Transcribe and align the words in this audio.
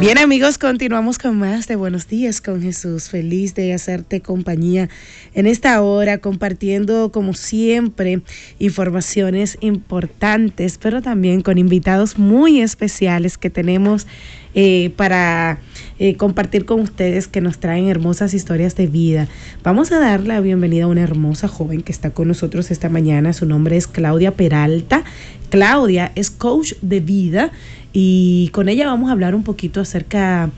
Bien 0.00 0.16
amigos, 0.16 0.58
continuamos 0.58 1.18
con 1.18 1.36
más 1.40 1.66
de 1.66 1.74
Buenos 1.74 2.06
días 2.06 2.40
con 2.40 2.62
Jesús. 2.62 3.08
Feliz 3.08 3.56
de 3.56 3.74
hacerte 3.74 4.20
compañía 4.20 4.88
en 5.34 5.48
esta 5.48 5.82
hora, 5.82 6.18
compartiendo 6.18 7.10
como 7.10 7.34
siempre 7.34 8.20
informaciones 8.60 9.58
importantes, 9.60 10.78
pero 10.78 11.02
también 11.02 11.40
con 11.40 11.58
invitados 11.58 12.16
muy 12.16 12.60
especiales 12.60 13.38
que 13.38 13.50
tenemos 13.50 14.06
eh, 14.54 14.90
para 14.96 15.58
eh, 15.98 16.16
compartir 16.16 16.64
con 16.64 16.80
ustedes 16.80 17.26
que 17.26 17.40
nos 17.40 17.58
traen 17.58 17.88
hermosas 17.88 18.34
historias 18.34 18.76
de 18.76 18.86
vida. 18.86 19.26
Vamos 19.64 19.90
a 19.90 19.98
dar 19.98 20.20
la 20.20 20.40
bienvenida 20.40 20.84
a 20.84 20.88
una 20.88 21.02
hermosa 21.02 21.48
joven 21.48 21.82
que 21.82 21.90
está 21.90 22.10
con 22.10 22.28
nosotros 22.28 22.70
esta 22.70 22.88
mañana. 22.88 23.32
Su 23.32 23.46
nombre 23.46 23.76
es 23.76 23.88
Claudia 23.88 24.36
Peralta. 24.36 25.02
Claudia 25.50 26.12
es 26.14 26.30
coach 26.30 26.74
de 26.82 27.00
vida 27.00 27.50
y 27.92 28.48
con 28.52 28.68
ella 28.68 28.86
vamos 28.86 29.08
a 29.08 29.12
hablar 29.12 29.34
un 29.34 29.42
poquito 29.42 29.80
acerca, 29.80 30.50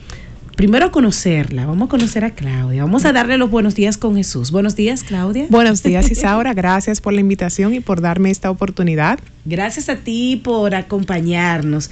primero 0.55 0.87
a 0.87 0.91
conocerla, 0.91 1.65
vamos 1.65 1.87
a 1.87 1.89
conocer 1.89 2.25
a 2.25 2.31
Claudia, 2.31 2.83
vamos 2.83 3.05
a 3.05 3.13
darle 3.13 3.37
los 3.37 3.49
buenos 3.49 3.75
días 3.75 3.97
con 3.97 4.15
Jesús. 4.15 4.51
Buenos 4.51 4.75
días, 4.75 5.03
Claudia. 5.03 5.47
Buenos 5.49 5.83
días, 5.83 6.11
Isaura, 6.11 6.53
gracias 6.53 7.01
por 7.01 7.13
la 7.13 7.21
invitación 7.21 7.73
y 7.73 7.79
por 7.79 8.01
darme 8.01 8.31
esta 8.31 8.51
oportunidad. 8.51 9.19
Gracias 9.45 9.89
a 9.89 9.97
ti 9.97 10.39
por 10.43 10.75
acompañarnos. 10.75 11.89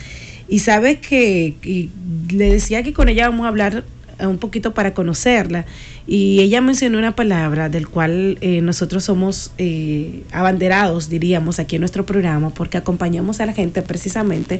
Y 0.47 0.59
sabes 0.59 0.99
que 0.99 1.89
le 2.31 2.52
decía 2.52 2.81
que 2.81 2.91
con 2.91 3.08
ella 3.08 3.30
vamos 3.30 3.45
a 3.45 3.49
hablar 3.49 3.83
un 4.27 4.38
poquito 4.38 4.73
para 4.73 4.94
conocerla. 4.94 5.66
Y 6.08 6.41
ella 6.41 6.61
mencionó 6.61 6.97
una 6.97 7.16
palabra 7.16 7.69
del 7.69 7.88
cual 7.88 8.38
eh, 8.41 8.61
nosotros 8.61 9.03
somos 9.03 9.52
eh, 9.58 10.23
abanderados, 10.31 11.09
diríamos, 11.09 11.59
aquí 11.59 11.75
en 11.75 11.81
nuestro 11.81 12.05
programa, 12.05 12.49
porque 12.49 12.77
acompañamos 12.77 13.39
a 13.39 13.45
la 13.45 13.53
gente 13.53 13.81
precisamente 13.81 14.59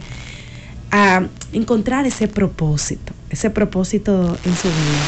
a 0.92 1.28
encontrar 1.54 2.06
ese 2.06 2.28
propósito, 2.28 3.14
ese 3.30 3.50
propósito 3.50 4.38
en 4.44 4.56
su 4.56 4.74
vida. 4.74 5.06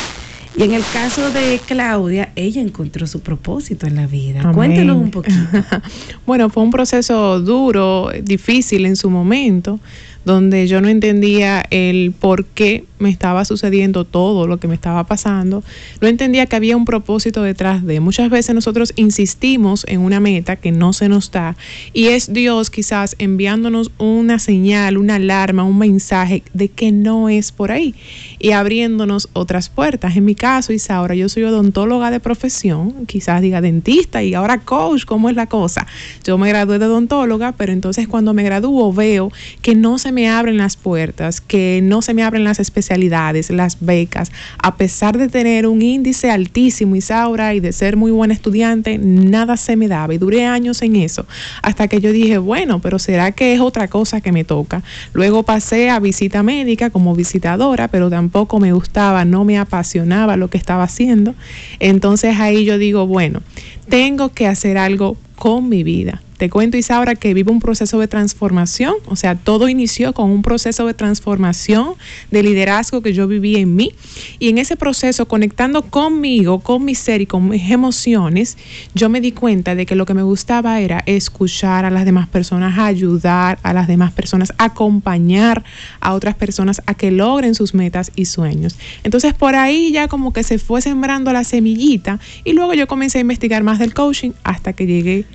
Y 0.58 0.64
en 0.64 0.74
el 0.74 0.84
caso 0.84 1.32
de 1.32 1.62
Claudia, 1.66 2.34
ella 2.36 2.62
encontró 2.62 3.08
su 3.08 3.22
propósito 3.22 3.88
en 3.88 3.96
la 3.96 4.06
vida. 4.06 4.52
Cuéntenos 4.52 4.98
un 4.98 5.10
poquito. 5.10 5.38
bueno, 6.26 6.50
fue 6.50 6.64
un 6.64 6.72
proceso 6.72 7.40
duro, 7.40 8.10
difícil 8.22 8.86
en 8.86 8.98
su 8.98 9.10
momento 9.10 9.80
donde 10.26 10.68
yo 10.68 10.82
no 10.82 10.88
entendía 10.88 11.66
el 11.70 12.14
por 12.18 12.46
qué 12.46 12.86
me 13.02 13.10
estaba 13.10 13.44
sucediendo 13.46 14.06
todo 14.06 14.48
lo 14.48 14.58
que 14.58 14.68
me 14.68 14.76
estaba 14.76 15.04
pasando, 15.06 15.64
no 16.00 16.08
entendía 16.08 16.46
que 16.46 16.56
había 16.56 16.78
un 16.78 16.86
propósito 16.86 17.42
detrás 17.42 17.84
de. 17.86 18.00
Muchas 18.00 18.30
veces 18.30 18.56
nosotros 18.56 18.94
insistimos 18.96 19.86
en 19.88 20.02
una 20.02 20.20
meta 20.20 20.56
que 20.56 20.72
no 20.72 20.94
se 20.94 21.10
nos 21.10 21.32
da 21.32 21.58
y 21.94 22.08
es 22.08 22.32
Dios 22.32 22.70
quizás 22.70 23.16
enviándonos 23.18 23.92
una 23.98 24.40
señal, 24.40 24.98
una 24.98 25.16
alarma, 25.16 25.64
un 25.64 25.80
mensaje 25.80 26.44
de 26.54 26.70
que 26.70 26.92
no 26.92 27.28
es 27.28 27.52
por 27.52 27.72
ahí 27.72 27.96
y 28.40 28.52
abriéndonos 28.52 29.30
otras 29.34 29.70
puertas. 29.70 30.16
En 30.16 30.26
mi 30.26 30.36
caso, 30.36 30.72
Isaura, 30.72 31.16
yo 31.16 31.28
soy 31.28 31.44
odontóloga 31.44 32.12
de 32.12 32.20
profesión, 32.20 33.06
quizás 33.08 33.42
diga 33.42 33.62
dentista 33.62 34.24
y 34.24 34.36
ahora 34.36 34.60
coach, 34.60 35.06
¿cómo 35.06 35.30
es 35.30 35.36
la 35.36 35.48
cosa? 35.48 35.88
Yo 36.24 36.38
me 36.38 36.50
gradué 36.50 36.78
de 36.78 36.86
odontóloga, 36.86 37.54
pero 37.54 37.74
entonces 37.74 38.08
cuando 38.08 38.34
me 38.34 38.44
gradúo 38.44 38.94
veo 38.94 39.32
que 39.62 39.74
no 39.74 39.98
se 39.98 40.11
me 40.12 40.30
abren 40.30 40.58
las 40.58 40.78
puertas, 40.78 41.42
que 41.42 41.82
no 41.84 42.02
se 42.02 42.14
me 42.14 42.24
abren 42.24 42.44
las 42.44 42.60
especialidades, 42.60 43.50
las 43.50 43.78
becas, 43.80 44.32
a 44.62 44.76
pesar 44.76 45.18
de 45.18 45.28
tener 45.28 45.68
un 45.68 45.82
índice 45.82 46.32
altísimo, 46.32 46.96
Isaura, 46.96 47.54
y 47.54 47.60
de 47.60 47.72
ser 47.74 47.98
muy 47.98 48.12
buena 48.12 48.34
estudiante, 48.34 48.98
nada 48.98 49.58
se 49.58 49.76
me 49.76 49.88
daba 49.88 50.14
y 50.14 50.18
duré 50.18 50.46
años 50.46 50.82
en 50.82 50.96
eso, 50.96 51.26
hasta 51.62 51.88
que 51.88 52.02
yo 52.02 52.12
dije, 52.12 52.38
bueno, 52.38 52.80
pero 52.80 53.00
¿será 53.00 53.32
que 53.32 53.54
es 53.54 53.60
otra 53.60 53.88
cosa 53.88 54.22
que 54.22 54.32
me 54.32 54.44
toca? 54.44 54.84
Luego 55.14 55.44
pasé 55.44 55.90
a 55.90 56.00
visita 56.00 56.44
médica 56.44 56.90
como 56.90 57.16
visitadora, 57.16 57.88
pero 57.88 58.10
tampoco 58.10 58.60
me 58.60 58.74
gustaba, 58.74 59.26
no 59.26 59.46
me 59.46 59.58
apasionaba 59.58 60.38
lo 60.38 60.50
que 60.50 60.58
estaba 60.58 60.84
haciendo. 60.84 61.36
Entonces 61.80 62.40
ahí 62.40 62.66
yo 62.66 62.78
digo, 62.78 63.08
bueno, 63.08 63.42
tengo 63.90 64.30
que 64.30 64.48
hacer 64.48 64.78
algo 64.78 65.18
con 65.36 65.70
mi 65.70 65.84
vida 65.84 66.22
te 66.42 66.50
cuento, 66.50 66.76
Isaura, 66.76 67.14
que 67.14 67.36
vivo 67.36 67.52
un 67.52 67.60
proceso 67.60 68.00
de 68.00 68.08
transformación, 68.08 68.96
o 69.06 69.16
sea, 69.16 69.36
todo 69.36 69.70
inició 69.70 70.12
con 70.14 70.32
un 70.32 70.42
proceso 70.42 70.88
de 70.88 70.96
transformación, 70.96 71.94
de 72.32 72.42
liderazgo 72.42 73.04
que 73.04 73.14
yo 73.14 73.28
viví 73.28 73.58
en 73.58 73.76
mí. 73.76 73.94
Y 74.40 74.50
en 74.50 74.58
ese 74.58 74.76
proceso, 74.76 75.28
conectando 75.28 75.84
conmigo, 75.84 76.60
con 76.62 76.84
mi 76.84 76.96
ser 76.96 77.22
y 77.22 77.28
con 77.28 77.50
mis 77.50 77.70
emociones, 77.70 78.58
yo 78.96 79.08
me 79.08 79.22
di 79.22 79.34
cuenta 79.34 79.76
de 79.76 79.86
que 79.86 79.94
lo 79.94 80.08
que 80.08 80.16
me 80.16 80.24
gustaba 80.24 80.80
era 80.80 81.04
escuchar 81.06 81.86
a 81.86 81.92
las 81.92 82.06
demás 82.06 82.28
personas, 82.28 82.80
ayudar 82.80 83.60
a 83.62 83.72
las 83.72 83.88
demás 83.88 84.12
personas, 84.12 84.52
acompañar 84.58 85.64
a 86.00 86.16
otras 86.16 86.34
personas 86.34 86.82
a 86.88 86.96
que 86.96 87.12
logren 87.12 87.54
sus 87.54 87.76
metas 87.76 88.12
y 88.16 88.26
sueños. 88.26 88.80
Entonces, 89.04 89.36
por 89.36 89.54
ahí 89.54 89.92
ya 89.92 90.08
como 90.08 90.34
que 90.34 90.42
se 90.42 90.58
fue 90.58 90.82
sembrando 90.82 91.32
la 91.34 91.44
semillita 91.44 92.20
y 92.44 92.54
luego 92.54 92.74
yo 92.74 92.88
comencé 92.88 93.20
a 93.20 93.22
investigar 93.22 93.62
más 93.62 93.78
del 93.78 93.94
coaching 93.94 94.32
hasta 94.44 94.74
que 94.74 94.88
llegué 94.88 95.28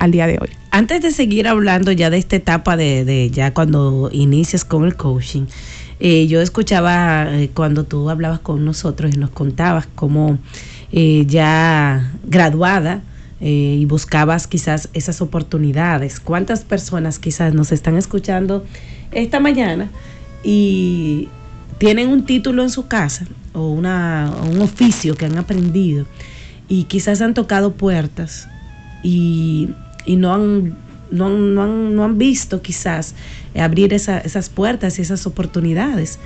al 0.00 0.10
día 0.10 0.26
de 0.26 0.38
hoy. 0.40 0.48
Antes 0.70 1.02
de 1.02 1.12
seguir 1.12 1.46
hablando 1.46 1.92
ya 1.92 2.10
de 2.10 2.16
esta 2.16 2.34
etapa 2.34 2.76
de, 2.76 3.30
ya 3.32 3.52
cuando 3.52 4.08
inicias 4.12 4.64
con 4.64 4.84
el 4.84 4.96
coaching, 4.96 5.44
eh, 6.00 6.26
yo 6.26 6.40
escuchaba 6.40 7.28
eh, 7.30 7.50
cuando 7.52 7.84
tú 7.84 8.08
hablabas 8.08 8.40
con 8.40 8.64
nosotros 8.64 9.14
y 9.14 9.18
nos 9.18 9.30
contabas 9.30 9.86
cómo 9.94 10.38
eh, 10.90 11.24
ya 11.26 12.12
graduada 12.24 13.02
y 13.42 13.86
buscabas 13.86 14.46
quizás 14.46 14.90
esas 14.92 15.22
oportunidades. 15.22 16.20
¿Cuántas 16.20 16.62
personas 16.62 17.18
quizás 17.18 17.54
nos 17.54 17.72
están 17.72 17.96
escuchando 17.96 18.66
esta 19.12 19.40
mañana 19.40 19.90
y 20.44 21.28
tienen 21.78 22.08
un 22.10 22.26
título 22.26 22.62
en 22.62 22.68
su 22.68 22.86
casa 22.86 23.24
o, 23.54 23.70
una, 23.70 24.30
o 24.42 24.50
un 24.50 24.60
oficio 24.60 25.14
que 25.14 25.24
han 25.24 25.38
aprendido 25.38 26.04
y 26.68 26.84
quizás 26.84 27.22
han 27.22 27.32
tocado 27.32 27.72
puertas 27.72 28.46
y 29.02 29.70
y 30.04 30.16
no 30.16 30.34
han, 30.34 30.76
no 31.10 31.26
han, 31.26 31.94
no 31.94 32.04
han, 32.04 32.18
visto 32.18 32.62
quizás 32.62 33.14
abrir 33.58 33.92
esas 33.94 34.48
puertas 34.48 34.98
y 34.98 35.02
esas 35.02 35.26
oportunidades. 35.26 36.18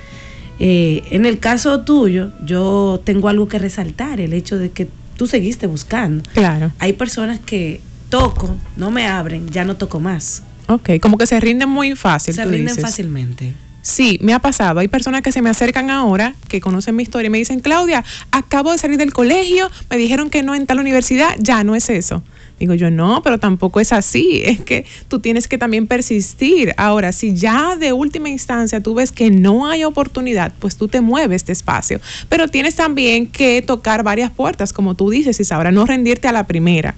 Eh, 0.59 1.03
en 1.11 1.25
el 1.25 1.39
caso 1.39 1.81
tuyo, 1.81 2.31
yo 2.45 3.01
tengo 3.03 3.29
algo 3.29 3.47
que 3.47 3.59
resaltar, 3.59 4.21
el 4.21 4.33
hecho 4.33 4.57
de 4.57 4.71
que 4.71 4.87
tú 5.17 5.27
seguiste 5.27 5.67
buscando. 5.67 6.23
Claro. 6.33 6.71
Hay 6.79 6.93
personas 6.93 7.39
que 7.39 7.81
toco, 8.09 8.55
no 8.77 8.91
me 8.91 9.07
abren, 9.07 9.49
ya 9.49 9.65
no 9.65 9.75
toco 9.75 9.99
más. 9.99 10.43
Ok, 10.67 10.91
como 11.01 11.17
que 11.17 11.27
se 11.27 11.39
rinden 11.39 11.69
muy 11.69 11.95
fácil. 11.95 12.33
Se 12.33 12.45
rinden 12.45 12.75
fácilmente. 12.75 13.53
Sí, 13.81 14.17
me 14.21 14.33
ha 14.33 14.39
pasado. 14.39 14.79
Hay 14.79 14.87
personas 14.87 15.21
que 15.21 15.31
se 15.31 15.43
me 15.43 15.49
acercan 15.51 15.91
ahora, 15.91 16.33
que 16.47 16.59
conocen 16.59 16.95
mi 16.95 17.03
historia 17.03 17.27
y 17.27 17.29
me 17.29 17.37
dicen, 17.37 17.59
Claudia, 17.59 18.03
acabo 18.31 18.71
de 18.71 18.79
salir 18.79 18.97
del 18.97 19.13
colegio, 19.13 19.69
me 19.91 19.97
dijeron 19.97 20.31
que 20.31 20.41
no 20.41 20.55
en 20.55 20.65
tal 20.65 20.79
universidad, 20.79 21.35
ya 21.37 21.63
no 21.63 21.75
es 21.75 21.89
eso. 21.89 22.23
Digo 22.59 22.73
yo, 22.73 22.89
no, 22.89 23.21
pero 23.21 23.37
tampoco 23.37 23.79
es 23.79 23.91
así. 23.91 24.41
Es 24.45 24.61
que 24.61 24.85
tú 25.07 25.19
tienes 25.19 25.47
que 25.47 25.57
también 25.57 25.87
persistir. 25.87 26.73
Ahora, 26.77 27.11
si 27.11 27.35
ya 27.35 27.75
de 27.75 27.91
última 27.91 28.29
instancia 28.29 28.81
tú 28.81 28.93
ves 28.93 29.11
que 29.11 29.29
no 29.29 29.67
hay 29.67 29.83
oportunidad, 29.83 30.53
pues 30.59 30.77
tú 30.77 30.87
te 30.87 31.01
mueves 31.01 31.45
despacio. 31.45 31.99
Pero 32.29 32.47
tienes 32.47 32.75
también 32.75 33.27
que 33.27 33.61
tocar 33.61 34.03
varias 34.03 34.31
puertas, 34.31 34.71
como 34.71 34.95
tú 34.95 35.09
dices, 35.09 35.51
ahora 35.51 35.71
no 35.71 35.85
rendirte 35.85 36.27
a 36.27 36.31
la 36.31 36.47
primera. 36.47 36.95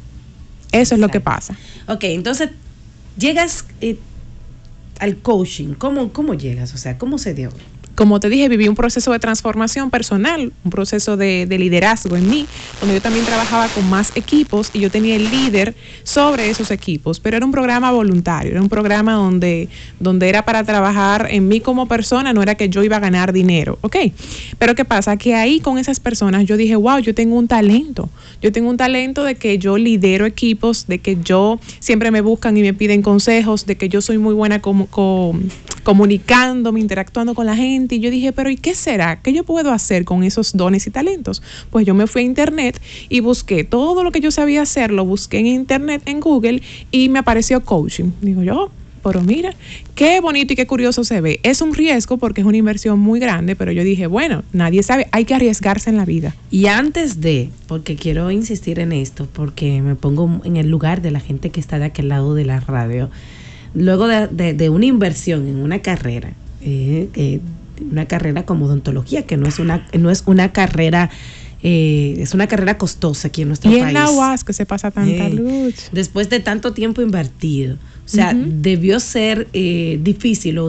Eso 0.72 0.96
es 0.96 1.02
lo 1.02 1.10
que 1.10 1.22
pasa. 1.22 1.58
Ok, 1.88 2.04
entonces 2.04 2.52
llegas 3.18 3.66
eh, 3.82 3.98
al 5.00 5.18
coaching. 5.18 5.74
¿Cómo, 5.74 6.14
¿Cómo 6.14 6.36
llegas? 6.36 6.74
O 6.74 6.78
sea, 6.78 6.98
¿cómo 6.98 7.18
se 7.18 7.34
dio? 7.34 7.50
Como 7.98 8.20
te 8.20 8.30
dije, 8.30 8.48
viví 8.48 8.68
un 8.68 8.76
proceso 8.76 9.12
de 9.12 9.18
transformación 9.18 9.90
personal, 9.90 10.54
un 10.64 10.70
proceso 10.70 11.18
de, 11.18 11.48
liderazgo 11.50 12.16
en 12.16 12.30
mí, 12.30 12.48
donde 12.80 12.94
yo 12.94 13.02
también 13.02 13.26
trabajaba 13.26 13.70
con 13.70 13.90
más 13.90 14.12
equipos 14.14 14.70
y 14.72 14.82
yo 14.82 14.92
tenía 14.92 15.16
el 15.16 15.32
líder 15.32 15.74
sobre 16.04 16.52
esos 16.52 16.70
equipos, 16.70 17.20
pero 17.20 17.38
era 17.38 17.46
un 17.48 17.52
programa 17.52 17.92
voluntario, 17.92 18.52
era 18.52 18.62
un 18.62 18.70
programa 18.70 19.14
donde, 19.14 19.68
donde 20.00 20.30
era 20.30 20.46
para 20.46 20.64
trabajar 20.64 21.28
en 21.32 21.48
mí 21.48 21.60
como 21.60 21.88
persona, 21.88 22.34
no 22.34 22.44
era 22.44 22.54
que 22.54 22.70
yo 22.70 22.84
iba 22.84 22.98
a 22.98 23.00
ganar 23.00 23.34
dinero, 23.34 23.80
¿ok? 23.82 23.96
Pero 24.60 24.76
¿qué 24.76 24.86
pasa? 24.86 25.18
Que 25.18 25.34
ahí 25.34 25.60
con 25.60 25.80
esas 25.80 26.00
personas 26.00 26.46
yo 26.46 26.56
dije, 26.56 26.76
wow, 26.76 27.00
yo 27.00 27.16
tengo 27.16 27.36
un 27.36 27.48
talento, 27.48 28.12
yo 28.44 28.52
tengo 28.52 28.70
un 28.70 28.78
talento 28.78 29.24
de 29.24 29.34
que 29.34 29.58
yo 29.58 29.76
lidero 29.76 30.28
equipos, 30.28 30.86
de 30.86 31.00
que 31.00 31.18
yo 31.24 31.60
siempre 31.80 32.12
me 32.12 32.22
buscan 32.22 32.56
y 32.58 32.62
me 32.62 32.76
piden 32.76 33.02
consejos, 33.02 33.66
de 33.66 33.76
que 33.76 33.90
yo 33.90 34.02
soy 34.02 34.20
muy 34.20 34.36
buena 34.36 34.62
como, 34.62 34.88
comunicándome, 35.82 36.80
interactuando 36.80 37.34
con 37.34 37.48
la 37.48 37.56
gente 37.56 37.87
y 37.96 38.00
yo 38.00 38.12
dije, 38.12 38.32
pero 38.34 38.50
¿y 38.50 38.58
qué 38.58 38.76
será? 38.76 39.22
¿Qué 39.22 39.34
yo 39.34 39.44
puedo 39.44 39.72
hacer 39.72 40.06
con 40.06 40.24
esos 40.24 40.54
dones 40.54 40.88
y 40.88 40.92
talentos? 40.92 41.42
Pues 41.70 41.86
yo 41.86 41.94
me 41.94 42.08
fui 42.08 42.22
a 42.22 42.26
internet 42.26 42.82
y 43.10 43.20
busqué 43.20 43.64
todo 43.64 44.04
lo 44.04 44.12
que 44.12 44.20
yo 44.20 44.32
sabía 44.32 44.62
hacer, 44.62 44.92
lo 44.92 45.06
busqué 45.06 45.40
en 45.40 45.48
internet, 45.48 46.02
en 46.06 46.20
Google 46.20 46.62
y 46.92 47.10
me 47.10 47.20
apareció 47.20 47.64
coaching. 47.64 48.12
Digo 48.22 48.44
yo, 48.44 48.72
pero 49.04 49.22
mira, 49.22 49.56
qué 49.96 50.20
bonito 50.20 50.54
y 50.54 50.56
qué 50.56 50.68
curioso 50.68 51.04
se 51.04 51.22
ve. 51.22 51.40
Es 51.44 51.62
un 51.62 51.74
riesgo 51.74 52.18
porque 52.18 52.42
es 52.42 52.48
una 52.48 52.58
inversión 52.58 53.00
muy 53.00 53.20
grande, 53.20 53.56
pero 53.56 53.72
yo 53.72 53.84
dije, 53.84 54.08
bueno, 54.08 54.44
nadie 54.52 54.84
sabe, 54.84 55.08
hay 55.12 55.26
que 55.26 55.34
arriesgarse 55.34 55.90
en 55.90 55.98
la 55.98 56.06
vida. 56.06 56.36
Y 56.52 56.68
antes 56.68 57.22
de, 57.22 57.50
porque 57.68 57.96
quiero 57.96 58.30
insistir 58.32 58.80
en 58.80 58.92
esto, 58.92 59.28
porque 59.32 59.82
me 59.82 59.96
pongo 59.96 60.42
en 60.44 60.58
el 60.58 60.70
lugar 60.70 61.02
de 61.02 61.12
la 61.12 61.20
gente 61.20 61.52
que 61.52 61.60
está 61.60 61.80
de 61.80 61.86
aquel 61.86 62.10
lado 62.10 62.36
de 62.36 62.46
la 62.46 62.60
radio, 62.60 63.10
luego 63.74 64.08
de, 64.08 64.70
una 64.70 64.86
inversión 64.86 65.48
en 65.48 65.58
una 65.58 65.80
carrera, 65.80 66.34
eh, 66.62 67.40
una 67.80 68.06
carrera 68.06 68.46
como 68.46 68.66
odontología, 68.66 69.26
que 69.26 69.38
no 69.38 69.48
es 69.48 69.60
una, 69.60 69.88
no 69.98 70.10
es 70.10 70.24
una 70.26 70.52
carrera 70.52 71.10
eh, 71.64 72.18
es 72.20 72.36
una 72.36 72.46
carrera 72.46 72.78
costosa 72.78 73.30
aquí 73.30 73.42
en 73.42 73.48
nuestro 73.48 73.72
país. 73.72 73.84
Y 73.84 73.88
en 73.88 73.94
la 73.94 74.12
UAS 74.12 74.44
que 74.44 74.54
se 74.54 74.66
pasa 74.66 74.92
tanta 74.92 75.28
lucha. 75.30 75.90
Después 75.92 76.30
de 76.30 76.40
tanto 76.40 76.74
tiempo 76.74 77.02
invertido. 77.02 77.78
O 78.06 78.10
sea, 78.10 78.34
debió 78.34 79.02
ser 79.02 79.50
eh, 79.52 80.00
difícil, 80.02 80.62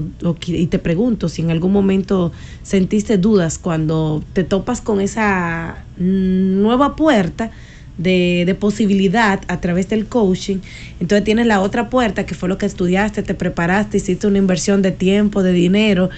y 0.47 0.67
te 0.67 0.79
pregunto 0.81 1.29
si 1.29 1.43
en 1.43 1.53
algún 1.53 1.73
momento 1.73 2.33
sentiste 2.65 3.17
dudas 3.17 3.59
cuando 3.59 4.25
te 4.33 4.43
topas 4.43 4.81
con 4.81 5.01
esa 5.01 5.85
nueva 5.99 6.97
puerta 6.97 7.53
de, 7.97 8.43
de, 8.45 8.55
posibilidad 8.57 9.41
a 9.47 9.61
través 9.61 9.89
del 9.89 10.07
coaching. 10.07 10.57
Entonces 10.99 11.23
tienes 11.25 11.47
la 11.47 11.61
otra 11.61 11.91
puerta 11.91 12.27
que 12.27 12.35
fue 12.35 12.49
lo 12.49 12.59
que 12.59 12.67
estudiaste, 12.67 13.23
te 13.23 13.35
preparaste, 13.35 13.99
hiciste 13.99 14.27
una 14.27 14.39
inversión 14.39 14.83
de 14.83 14.91
tiempo, 14.91 15.45
de 15.45 15.53
dinero. 15.53 16.11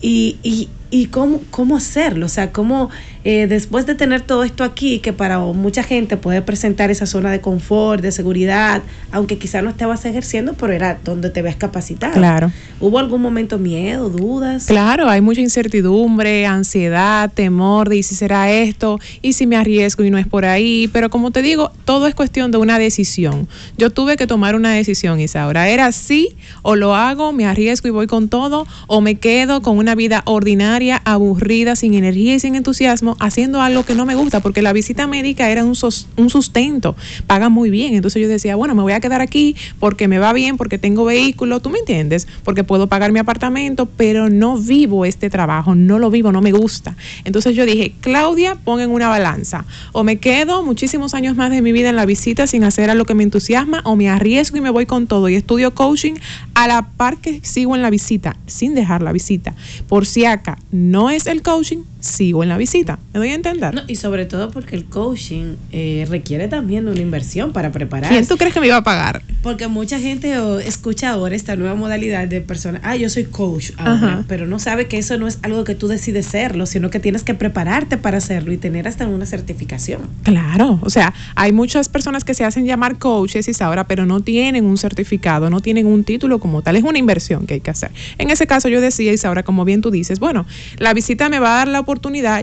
Y, 0.00 0.68
y 0.90 1.06
cómo, 1.06 1.40
cómo 1.50 1.76
hacerlo, 1.76 2.26
o 2.26 2.28
sea, 2.28 2.50
cómo 2.50 2.90
eh, 3.22 3.46
después 3.46 3.86
de 3.86 3.94
tener 3.94 4.22
todo 4.22 4.44
esto 4.44 4.64
aquí, 4.64 4.98
que 4.98 5.12
para 5.12 5.38
mucha 5.38 5.82
gente 5.82 6.16
puede 6.16 6.42
presentar 6.42 6.90
esa 6.90 7.06
zona 7.06 7.30
de 7.30 7.40
confort, 7.40 8.02
de 8.02 8.10
seguridad, 8.12 8.82
aunque 9.12 9.38
quizás 9.38 9.62
no 9.62 9.70
estabas 9.70 10.04
ejerciendo, 10.04 10.54
pero 10.54 10.72
era 10.72 10.98
donde 11.04 11.30
te 11.30 11.42
ves 11.42 11.54
capacitado. 11.54 12.14
Claro. 12.14 12.50
¿Hubo 12.80 12.98
algún 12.98 13.22
momento 13.22 13.58
miedo, 13.58 14.08
dudas? 14.08 14.66
Claro, 14.66 15.08
hay 15.08 15.20
mucha 15.20 15.40
incertidumbre, 15.42 16.46
ansiedad, 16.46 17.30
temor 17.32 17.88
de 17.88 17.98
y 17.98 18.02
si 18.02 18.14
será 18.14 18.50
esto, 18.50 18.98
y 19.22 19.34
si 19.34 19.46
me 19.46 19.56
arriesgo 19.56 20.02
y 20.02 20.10
no 20.10 20.18
es 20.18 20.26
por 20.26 20.44
ahí, 20.44 20.88
pero 20.92 21.10
como 21.10 21.30
te 21.30 21.42
digo, 21.42 21.70
todo 21.84 22.06
es 22.06 22.14
cuestión 22.14 22.50
de 22.50 22.58
una 22.58 22.78
decisión. 22.78 23.46
Yo 23.76 23.90
tuve 23.90 24.16
que 24.16 24.26
tomar 24.26 24.56
una 24.56 24.72
decisión, 24.72 25.20
Isaura, 25.20 25.68
era 25.68 25.92
sí 25.92 26.34
o 26.62 26.74
lo 26.74 26.94
hago, 26.94 27.32
me 27.32 27.46
arriesgo 27.46 27.88
y 27.88 27.90
voy 27.90 28.06
con 28.06 28.28
todo, 28.28 28.66
o 28.86 29.00
me 29.02 29.16
quedo 29.16 29.60
con 29.60 29.76
una 29.76 29.94
vida 29.94 30.22
ordinaria 30.24 30.79
aburrida, 31.04 31.76
sin 31.76 31.94
energía 31.94 32.34
y 32.34 32.40
sin 32.40 32.54
entusiasmo, 32.54 33.16
haciendo 33.20 33.60
algo 33.60 33.84
que 33.84 33.94
no 33.94 34.06
me 34.06 34.14
gusta, 34.14 34.40
porque 34.40 34.62
la 34.62 34.72
visita 34.72 35.06
médica 35.06 35.50
era 35.50 35.64
un, 35.64 35.74
un 36.16 36.30
sustento, 36.30 36.96
paga 37.26 37.48
muy 37.48 37.70
bien. 37.70 37.94
Entonces 37.94 38.22
yo 38.22 38.28
decía, 38.28 38.56
bueno, 38.56 38.74
me 38.74 38.82
voy 38.82 38.92
a 38.92 39.00
quedar 39.00 39.20
aquí 39.20 39.56
porque 39.78 40.08
me 40.08 40.18
va 40.18 40.32
bien, 40.32 40.56
porque 40.56 40.78
tengo 40.78 41.04
vehículo, 41.04 41.60
tú 41.60 41.70
me 41.70 41.78
entiendes, 41.78 42.26
porque 42.44 42.64
puedo 42.64 42.86
pagar 42.86 43.12
mi 43.12 43.18
apartamento, 43.18 43.86
pero 43.86 44.30
no 44.30 44.56
vivo 44.56 45.04
este 45.04 45.30
trabajo, 45.30 45.74
no 45.74 45.98
lo 45.98 46.10
vivo, 46.10 46.32
no 46.32 46.40
me 46.40 46.52
gusta. 46.52 46.96
Entonces 47.24 47.54
yo 47.54 47.66
dije, 47.66 47.94
Claudia, 48.00 48.54
pon 48.54 48.80
en 48.80 48.90
una 48.90 49.08
balanza, 49.08 49.66
o 49.92 50.04
me 50.04 50.16
quedo 50.18 50.62
muchísimos 50.64 51.14
años 51.14 51.36
más 51.36 51.50
de 51.50 51.62
mi 51.62 51.72
vida 51.72 51.90
en 51.90 51.96
la 51.96 52.06
visita 52.06 52.46
sin 52.46 52.64
hacer 52.64 52.90
a 52.90 52.94
lo 52.94 53.04
que 53.04 53.14
me 53.14 53.22
entusiasma, 53.22 53.82
o 53.84 53.96
me 53.96 54.08
arriesgo 54.08 54.56
y 54.56 54.60
me 54.60 54.70
voy 54.70 54.86
con 54.86 55.06
todo 55.06 55.28
y 55.28 55.34
estudio 55.34 55.74
coaching 55.74 56.14
a 56.54 56.66
la 56.66 56.88
par 56.96 57.18
que 57.18 57.40
sigo 57.42 57.76
en 57.76 57.82
la 57.82 57.90
visita, 57.90 58.36
sin 58.46 58.74
dejar 58.74 59.02
la 59.02 59.12
visita. 59.12 59.54
Por 59.88 60.06
si 60.06 60.24
acá 60.24 60.58
no 60.70 61.10
es 61.10 61.26
el 61.26 61.42
coaching, 61.42 61.82
sigo 62.00 62.42
en 62.42 62.48
la 62.48 62.56
visita. 62.56 62.98
¿Me 63.12 63.20
doy 63.20 63.30
a 63.30 63.34
entender? 63.34 63.84
y 63.86 63.96
sobre 63.96 64.26
todo 64.26 64.50
porque 64.50 64.76
el 64.76 64.84
coaching 64.86 65.56
eh, 65.72 66.06
requiere 66.08 66.48
también 66.48 66.88
una 66.88 67.00
inversión 67.00 67.52
para 67.52 67.70
preparar. 67.70 68.10
¿Quién 68.10 68.26
tú 68.26 68.36
crees 68.36 68.52
que 68.52 68.60
me 68.60 68.66
iba 68.66 68.76
a 68.76 68.84
pagar? 68.84 69.22
Porque 69.42 69.68
mucha 69.68 69.98
gente 69.98 70.34
escucha 70.66 71.10
ahora 71.10 71.34
esta 71.34 71.56
nueva 71.56 71.74
modalidad 71.74 72.26
de 72.28 72.40
persona, 72.40 72.80
ah, 72.82 72.96
yo 72.96 73.08
soy 73.08 73.24
coach 73.24 73.70
ahora, 73.78 74.24
pero 74.28 74.46
no 74.46 74.58
sabe 74.58 74.86
que 74.86 74.98
eso 74.98 75.16
no 75.18 75.26
es 75.26 75.38
algo 75.42 75.64
que 75.64 75.74
tú 75.74 75.88
decides 75.88 76.26
serlo, 76.26 76.66
sino 76.66 76.90
que 76.90 77.00
tienes 77.00 77.22
que 77.22 77.34
prepararte 77.34 77.96
para 77.96 78.18
hacerlo 78.18 78.52
y 78.52 78.58
tener 78.58 78.86
hasta 78.86 79.06
una 79.06 79.26
certificación. 79.26 80.02
Claro, 80.22 80.78
o 80.82 80.90
sea, 80.90 81.14
hay 81.34 81.52
muchas 81.52 81.88
personas 81.88 82.24
que 82.24 82.34
se 82.34 82.44
hacen 82.44 82.66
llamar 82.66 82.98
coaches 82.98 83.48
y 83.48 83.52
ahora, 83.62 83.84
pero 83.84 84.06
no 84.06 84.20
tienen 84.20 84.64
un 84.64 84.78
certificado, 84.78 85.50
no 85.50 85.60
tienen 85.60 85.86
un 85.86 86.04
título 86.04 86.38
como 86.38 86.62
tal, 86.62 86.76
es 86.76 86.84
una 86.84 86.98
inversión 86.98 87.46
que 87.46 87.54
hay 87.54 87.60
que 87.60 87.70
hacer. 87.70 87.90
En 88.18 88.30
ese 88.30 88.46
caso 88.46 88.68
yo 88.68 88.80
decía, 88.80 89.12
Isaura, 89.12 89.42
como 89.42 89.64
bien 89.64 89.80
tú 89.80 89.90
dices, 89.90 90.18
bueno, 90.18 90.46
la 90.78 90.94
visita 90.94 91.28
me 91.28 91.38
va 91.38 91.54
a 91.54 91.56
dar 91.58 91.68
la 91.68 91.80
oportunidad, 91.80 91.89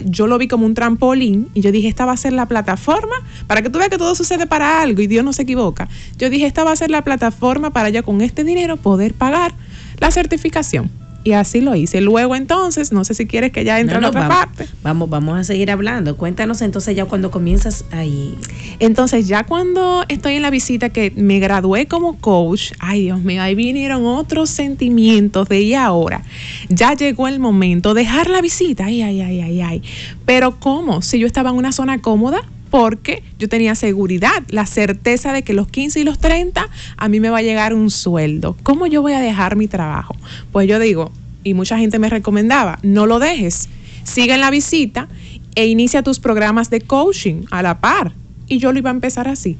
yo 0.05 0.27
lo 0.27 0.38
vi 0.38 0.47
como 0.47 0.65
un 0.65 0.73
trampolín 0.73 1.49
y 1.53 1.61
yo 1.61 1.71
dije, 1.71 1.88
esta 1.88 2.05
va 2.05 2.13
a 2.13 2.17
ser 2.17 2.33
la 2.33 2.47
plataforma 2.47 3.15
para 3.47 3.61
que 3.61 3.69
tú 3.69 3.79
veas 3.79 3.89
que 3.89 3.97
todo 3.97 4.15
sucede 4.15 4.47
para 4.47 4.81
algo 4.81 5.01
y 5.01 5.07
Dios 5.07 5.23
no 5.23 5.33
se 5.33 5.44
equivoca. 5.44 5.88
Yo 6.17 6.29
dije, 6.29 6.45
esta 6.45 6.63
va 6.63 6.71
a 6.71 6.75
ser 6.75 6.91
la 6.91 7.03
plataforma 7.03 7.71
para 7.71 7.89
yo 7.89 8.03
con 8.03 8.21
este 8.21 8.44
dinero 8.44 8.77
poder 8.77 9.13
pagar 9.13 9.53
la 9.99 10.11
certificación. 10.11 11.06
Y 11.27 11.33
así 11.33 11.59
lo 11.59 11.75
hice. 11.75 12.00
Luego 12.00 12.38
entonces, 12.38 12.94
no 12.94 13.03
sé 13.03 13.13
si 13.13 13.25
quieres 13.25 13.51
que 13.51 13.65
ya 13.65 13.81
entre 13.81 13.97
en 13.97 14.06
otra 14.06 14.29
vamos, 14.29 14.38
parte. 14.38 14.65
Vamos, 14.81 15.09
vamos 15.09 15.38
a 15.38 15.44
seguir 15.44 15.69
hablando. 15.69 16.15
Cuéntanos 16.15 16.62
entonces 16.62 16.95
ya 16.95 17.03
cuando 17.03 17.31
comienzas 17.31 17.83
ahí. 17.91 18.33
Entonces 18.79 19.27
ya 19.27 19.44
cuando 19.44 20.06
estoy 20.07 20.35
en 20.35 20.44
la 20.44 20.51
visita 20.51 20.88
que 20.88 21.12
me 21.18 21.39
gradué 21.39 21.85
como 21.85 22.18
coach, 22.21 22.71
ay 22.79 23.01
Dios 23.01 23.19
mío, 23.24 23.41
ahí 23.41 23.56
vinieron 23.56 24.06
otros 24.06 24.50
sentimientos 24.50 25.50
de 25.50 25.59
y 25.63 25.74
ahora. 25.74 26.24
Ya 26.69 26.94
llegó 26.94 27.27
el 27.27 27.39
momento, 27.39 27.94
dejar 27.94 28.29
la 28.29 28.39
visita, 28.39 28.85
ay, 28.85 29.01
ay, 29.01 29.19
ay, 29.19 29.41
ay, 29.41 29.62
ay. 29.62 29.83
Pero 30.25 30.62
¿cómo? 30.62 31.01
Si 31.01 31.19
yo 31.19 31.27
estaba 31.27 31.50
en 31.50 31.57
una 31.57 31.74
zona 31.74 32.00
cómoda, 32.00 32.39
porque 32.69 33.23
yo 33.39 33.49
tenía 33.49 33.75
seguridad, 33.75 34.43
la 34.49 34.65
certeza 34.65 35.33
de 35.33 35.43
que 35.43 35.53
los 35.53 35.67
15 35.67 35.99
y 35.99 36.03
los 36.03 36.19
30 36.19 36.67
a 36.97 37.09
mí 37.09 37.19
me 37.19 37.29
va 37.29 37.39
a 37.39 37.41
llegar 37.41 37.73
un 37.73 37.89
sueldo. 37.89 38.55
¿Cómo 38.63 38.87
yo 38.87 39.01
voy 39.01 39.13
a 39.13 39.19
dejar 39.19 39.55
mi 39.55 39.67
trabajo? 39.67 40.15
Pues 40.51 40.67
yo 40.67 40.79
digo, 40.79 41.11
y 41.43 41.53
mucha 41.53 41.77
gente 41.77 41.99
me 41.99 42.09
recomendaba, 42.09 42.79
no 42.83 43.05
lo 43.05 43.19
dejes, 43.19 43.69
sigue 44.03 44.33
en 44.33 44.41
la 44.41 44.51
visita 44.51 45.07
e 45.55 45.67
inicia 45.67 46.03
tus 46.03 46.19
programas 46.19 46.69
de 46.69 46.81
coaching 46.81 47.43
a 47.51 47.61
la 47.61 47.79
par. 47.79 48.13
Y 48.47 48.59
yo 48.59 48.71
lo 48.71 48.79
iba 48.79 48.89
a 48.89 48.93
empezar 48.93 49.27
así. 49.27 49.57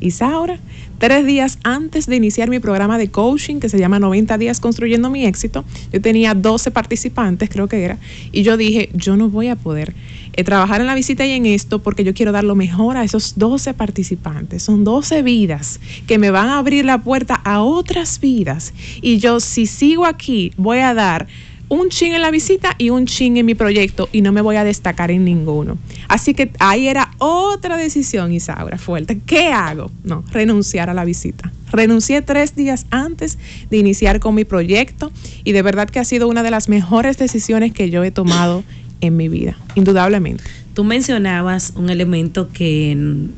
Isaura, 0.00 0.58
tres 0.98 1.24
días 1.24 1.58
antes 1.62 2.06
de 2.06 2.16
iniciar 2.16 2.50
mi 2.50 2.58
programa 2.58 2.98
de 2.98 3.10
coaching 3.10 3.60
que 3.60 3.68
se 3.68 3.78
llama 3.78 3.98
90 3.98 4.38
días 4.38 4.60
construyendo 4.60 5.08
mi 5.10 5.24
éxito, 5.24 5.64
yo 5.92 6.00
tenía 6.00 6.34
12 6.34 6.70
participantes, 6.70 7.48
creo 7.48 7.68
que 7.68 7.82
era, 7.82 7.98
y 8.32 8.42
yo 8.42 8.56
dije, 8.56 8.90
yo 8.92 9.16
no 9.16 9.28
voy 9.28 9.48
a 9.48 9.56
poder 9.56 9.94
eh, 10.36 10.44
trabajar 10.44 10.80
en 10.80 10.86
la 10.86 10.94
visita 10.94 11.24
y 11.24 11.32
en 11.32 11.46
esto 11.46 11.80
porque 11.80 12.04
yo 12.04 12.14
quiero 12.14 12.32
dar 12.32 12.44
lo 12.44 12.54
mejor 12.54 12.96
a 12.96 13.04
esos 13.04 13.38
12 13.38 13.74
participantes. 13.74 14.62
Son 14.62 14.84
12 14.84 15.22
vidas 15.22 15.80
que 16.06 16.18
me 16.18 16.30
van 16.30 16.48
a 16.48 16.58
abrir 16.58 16.84
la 16.84 16.98
puerta 16.98 17.34
a 17.44 17.62
otras 17.62 18.20
vidas. 18.20 18.72
Y 19.00 19.18
yo 19.18 19.40
si 19.40 19.66
sigo 19.66 20.06
aquí 20.06 20.52
voy 20.56 20.78
a 20.78 20.94
dar 20.94 21.26
un 21.68 21.88
chin 21.88 22.12
en 22.12 22.22
la 22.22 22.30
visita 22.30 22.74
y 22.78 22.90
un 22.90 23.06
chin 23.06 23.36
en 23.36 23.46
mi 23.46 23.54
proyecto 23.54 24.08
y 24.12 24.20
no 24.20 24.32
me 24.32 24.40
voy 24.40 24.56
a 24.56 24.64
destacar 24.64 25.10
en 25.10 25.24
ninguno. 25.24 25.78
Así 26.08 26.34
que 26.34 26.50
ahí 26.58 26.88
era 26.88 27.10
otra 27.18 27.76
decisión, 27.76 28.32
Isaura, 28.32 28.78
fuerte. 28.78 29.20
¿Qué 29.24 29.48
hago? 29.48 29.90
No, 30.02 30.24
renunciar 30.30 30.90
a 30.90 30.94
la 30.94 31.04
visita. 31.04 31.52
Renuncié 31.72 32.22
tres 32.22 32.54
días 32.54 32.86
antes 32.90 33.38
de 33.70 33.78
iniciar 33.78 34.20
con 34.20 34.34
mi 34.34 34.44
proyecto 34.44 35.10
y 35.42 35.52
de 35.52 35.62
verdad 35.62 35.88
que 35.88 35.98
ha 35.98 36.04
sido 36.04 36.28
una 36.28 36.42
de 36.42 36.50
las 36.50 36.68
mejores 36.68 37.18
decisiones 37.18 37.72
que 37.72 37.90
yo 37.90 38.04
he 38.04 38.10
tomado 38.10 38.62
en 39.00 39.16
mi 39.16 39.28
vida, 39.28 39.56
indudablemente. 39.74 40.44
Tú 40.74 40.84
mencionabas 40.84 41.72
un 41.76 41.90
elemento 41.90 42.50
que, 42.50 43.28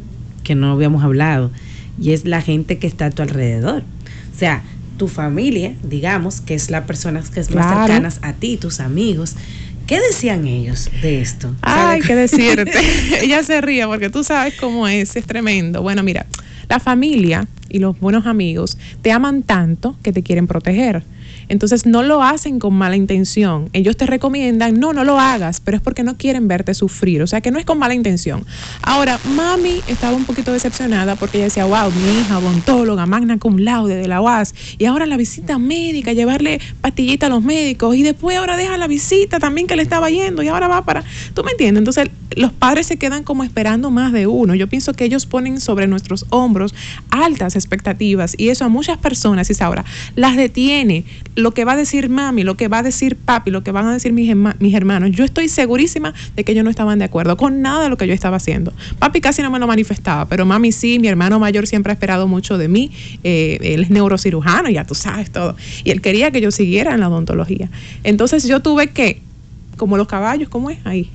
que 0.42 0.54
no 0.54 0.72
habíamos 0.72 1.04
hablado 1.04 1.50
y 2.00 2.12
es 2.12 2.24
la 2.24 2.40
gente 2.40 2.78
que 2.78 2.86
está 2.86 3.06
a 3.06 3.10
tu 3.10 3.22
alrededor. 3.22 3.82
O 4.34 4.38
sea, 4.38 4.62
tu 4.96 5.08
familia, 5.08 5.74
digamos, 5.82 6.40
que 6.40 6.54
es 6.54 6.70
la 6.70 6.86
persona 6.86 7.22
que 7.32 7.40
es 7.40 7.54
más 7.54 7.86
cercana 7.86 8.12
a 8.22 8.32
ti, 8.32 8.56
tus 8.56 8.80
amigos. 8.80 9.36
¿Qué 9.86 10.00
decían 10.00 10.46
ellos 10.46 10.90
de 11.00 11.20
esto? 11.20 11.54
Ay, 11.62 12.00
qué 12.00 12.16
decirte. 12.16 12.72
Ella 13.22 13.44
se 13.44 13.60
ríe 13.60 13.86
porque 13.86 14.10
tú 14.10 14.24
sabes 14.24 14.54
cómo 14.54 14.88
es, 14.88 15.14
es 15.14 15.24
tremendo. 15.24 15.80
Bueno, 15.80 16.02
mira, 16.02 16.26
la 16.68 16.80
familia 16.80 17.46
y 17.76 17.78
los 17.78 17.98
buenos 18.00 18.26
amigos 18.26 18.78
te 19.02 19.12
aman 19.12 19.42
tanto 19.42 19.96
que 20.02 20.12
te 20.12 20.22
quieren 20.22 20.46
proteger. 20.46 21.04
Entonces 21.48 21.86
no 21.86 22.02
lo 22.02 22.22
hacen 22.22 22.58
con 22.58 22.74
mala 22.74 22.96
intención. 22.96 23.68
Ellos 23.72 23.96
te 23.96 24.06
recomiendan, 24.06 24.80
no, 24.80 24.92
no 24.92 25.04
lo 25.04 25.20
hagas, 25.20 25.60
pero 25.60 25.76
es 25.76 25.82
porque 25.82 26.02
no 26.02 26.16
quieren 26.16 26.48
verte 26.48 26.74
sufrir. 26.74 27.22
O 27.22 27.26
sea 27.26 27.40
que 27.40 27.50
no 27.50 27.58
es 27.58 27.64
con 27.64 27.78
mala 27.78 27.94
intención. 27.94 28.44
Ahora, 28.82 29.20
mami 29.22 29.84
estaba 29.86 30.16
un 30.16 30.24
poquito 30.24 30.52
decepcionada 30.52 31.16
porque 31.16 31.38
ella 31.38 31.46
decía, 31.46 31.64
wow, 31.64 31.92
mi 31.92 32.20
hija, 32.20 32.38
odontóloga, 32.38 33.06
magna 33.06 33.38
cum 33.38 33.58
laude 33.58 33.96
de 33.96 34.08
la 34.08 34.20
UAS, 34.20 34.54
y 34.78 34.86
ahora 34.86 35.06
la 35.06 35.16
visita 35.16 35.58
médica, 35.58 36.12
llevarle 36.12 36.60
pastillita 36.80 37.26
a 37.26 37.28
los 37.30 37.42
médicos, 37.42 37.94
y 37.96 38.02
después 38.02 38.36
ahora 38.36 38.56
deja 38.56 38.76
la 38.76 38.88
visita 38.88 39.38
también 39.38 39.66
que 39.66 39.76
le 39.76 39.82
estaba 39.82 40.10
yendo, 40.10 40.42
y 40.42 40.48
ahora 40.48 40.68
va 40.68 40.84
para. 40.84 41.04
¿Tú 41.34 41.44
me 41.44 41.52
entiendes? 41.52 41.80
Entonces 41.80 42.10
los 42.36 42.52
padres 42.52 42.86
se 42.86 42.96
quedan 42.96 43.22
como 43.22 43.44
esperando 43.44 43.90
más 43.90 44.12
de 44.12 44.26
uno. 44.26 44.54
Yo 44.54 44.68
pienso 44.68 44.92
que 44.94 45.04
ellos 45.04 45.26
ponen 45.26 45.60
sobre 45.60 45.86
nuestros 45.86 46.26
hombros 46.30 46.74
altas 47.10 47.54
expectativas 47.54 47.65
y 48.36 48.48
eso 48.48 48.64
a 48.64 48.68
muchas 48.68 48.98
personas, 48.98 49.48
ahora, 49.60 49.84
las 50.14 50.36
detiene 50.36 51.04
lo 51.34 51.52
que 51.52 51.64
va 51.64 51.72
a 51.72 51.76
decir 51.76 52.08
mami, 52.08 52.42
lo 52.42 52.56
que 52.56 52.68
va 52.68 52.78
a 52.78 52.82
decir 52.82 53.16
papi, 53.16 53.50
lo 53.50 53.62
que 53.62 53.72
van 53.72 53.86
a 53.86 53.92
decir 53.92 54.12
mis, 54.12 54.34
mis 54.58 54.74
hermanos, 54.74 55.10
yo 55.12 55.24
estoy 55.24 55.48
segurísima 55.48 56.14
de 56.34 56.44
que 56.44 56.52
ellos 56.52 56.64
no 56.64 56.70
estaban 56.70 56.98
de 56.98 57.04
acuerdo 57.04 57.36
con 57.36 57.62
nada 57.62 57.84
de 57.84 57.88
lo 57.88 57.96
que 57.96 58.06
yo 58.06 58.14
estaba 58.14 58.36
haciendo. 58.36 58.72
Papi 58.98 59.20
casi 59.20 59.42
no 59.42 59.50
me 59.50 59.58
lo 59.58 59.66
manifestaba, 59.66 60.26
pero 60.26 60.46
mami 60.46 60.72
sí, 60.72 60.98
mi 60.98 61.08
hermano 61.08 61.38
mayor 61.38 61.66
siempre 61.66 61.92
ha 61.92 61.94
esperado 61.94 62.26
mucho 62.26 62.58
de 62.58 62.68
mí, 62.68 62.90
eh, 63.24 63.58
él 63.60 63.82
es 63.82 63.90
neurocirujano, 63.90 64.70
ya 64.70 64.84
tú 64.84 64.94
sabes 64.94 65.30
todo, 65.30 65.56
y 65.84 65.90
él 65.90 66.00
quería 66.00 66.30
que 66.30 66.40
yo 66.40 66.50
siguiera 66.50 66.94
en 66.94 67.00
la 67.00 67.08
odontología. 67.08 67.68
Entonces 68.04 68.44
yo 68.44 68.60
tuve 68.60 68.88
que, 68.88 69.20
como 69.76 69.96
los 69.96 70.06
caballos, 70.06 70.48
¿cómo 70.48 70.70
es? 70.70 70.78
Ahí, 70.84 71.10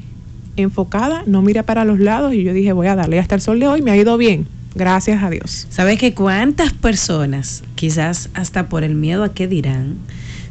enfocada, 0.58 1.24
no 1.26 1.42
mira 1.42 1.64
para 1.64 1.86
los 1.86 2.00
lados 2.00 2.34
y 2.34 2.44
yo 2.44 2.54
dije, 2.54 2.74
voy 2.74 2.88
a 2.88 2.96
darle 2.96 3.20
hasta 3.20 3.36
el 3.36 3.42
sol 3.42 3.60
de 3.60 3.68
hoy, 3.68 3.82
me 3.82 3.92
ha 3.92 3.98
ido 3.98 4.18
bien 4.18 4.61
Gracias 4.76 5.22
a 5.22 5.30
Dios. 5.30 5.68
¿Sabes 5.70 6.00
que 6.00 6.14
cuántas 6.14 6.74
personas, 6.74 7.64
quizás 7.76 8.30
hasta 8.34 8.70
por 8.70 8.84
el 8.84 8.96
miedo 8.96 9.24
a 9.24 9.34
qué 9.34 9.48
dirán, 9.48 9.98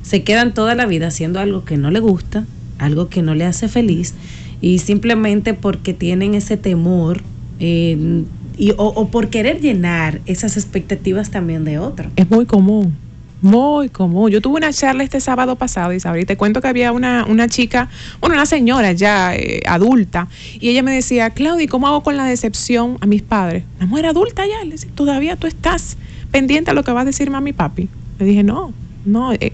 se 0.03 0.23
quedan 0.25 0.55
toda 0.55 0.75
la 0.75 0.87
vida 0.87 1.09
haciendo 1.09 1.41
algo 1.41 1.65
que 1.65 1.77
no 1.77 1.91
le 1.91 2.01
gusta, 2.01 2.45
algo 2.79 3.09
que 3.09 3.23
no 3.23 3.35
le 3.35 3.45
hace 3.45 3.69
feliz 3.69 4.15
y 4.61 4.79
simplemente 4.79 5.55
porque 5.55 5.95
tienen 5.95 6.35
ese 6.35 6.57
temor 6.57 7.23
eh, 7.61 8.25
y, 8.57 8.73
o, 8.77 9.09
por 9.09 9.29
querer 9.29 9.61
llenar 9.61 10.21
esas 10.27 10.57
expectativas 10.57 11.31
también 11.31 11.65
de 11.65 11.79
otro. 11.79 12.11
Es 12.17 12.31
muy 12.31 12.45
común. 12.45 12.95
Muy 13.43 13.89
común. 13.89 14.31
Yo 14.31 14.41
tuve 14.41 14.59
una 14.59 14.73
charla 14.73 15.03
este 15.03 15.21
sábado 15.21 15.57
pasado, 15.57 15.93
Isabel, 15.93 16.23
y 16.23 16.27
te 16.27 16.37
cuento 16.37 16.61
que 16.61 16.69
había 16.69 16.93
una, 16.93 17.25
una 17.25 17.49
chica, 17.49 17.89
bueno, 18.21 18.35
una 18.35 18.45
señora 18.45 18.93
ya 18.93 19.35
eh, 19.35 19.63
adulta, 19.67 20.29
y 20.61 20.69
ella 20.69 20.83
me 20.83 20.93
decía, 20.93 21.31
Claudia, 21.31 21.67
¿cómo 21.69 21.87
hago 21.87 22.03
con 22.03 22.17
la 22.17 22.25
decepción 22.25 22.99
a 23.01 23.07
mis 23.07 23.23
padres? 23.23 23.65
Una 23.79 23.87
mujer 23.87 24.07
adulta 24.07 24.43
ya, 24.47 24.65
le 24.65 24.73
decía, 24.73 24.91
todavía 24.95 25.37
tú 25.37 25.47
estás 25.47 25.97
pendiente 26.31 26.71
a 26.71 26.75
lo 26.75 26.85
que 26.85 26.93
va 26.93 27.01
a 27.01 27.05
decir 27.05 27.31
mami 27.31 27.51
y 27.51 27.53
papi. 27.55 27.89
Le 28.19 28.27
dije, 28.27 28.43
no, 28.43 28.75
no, 29.07 29.33
eh, 29.33 29.53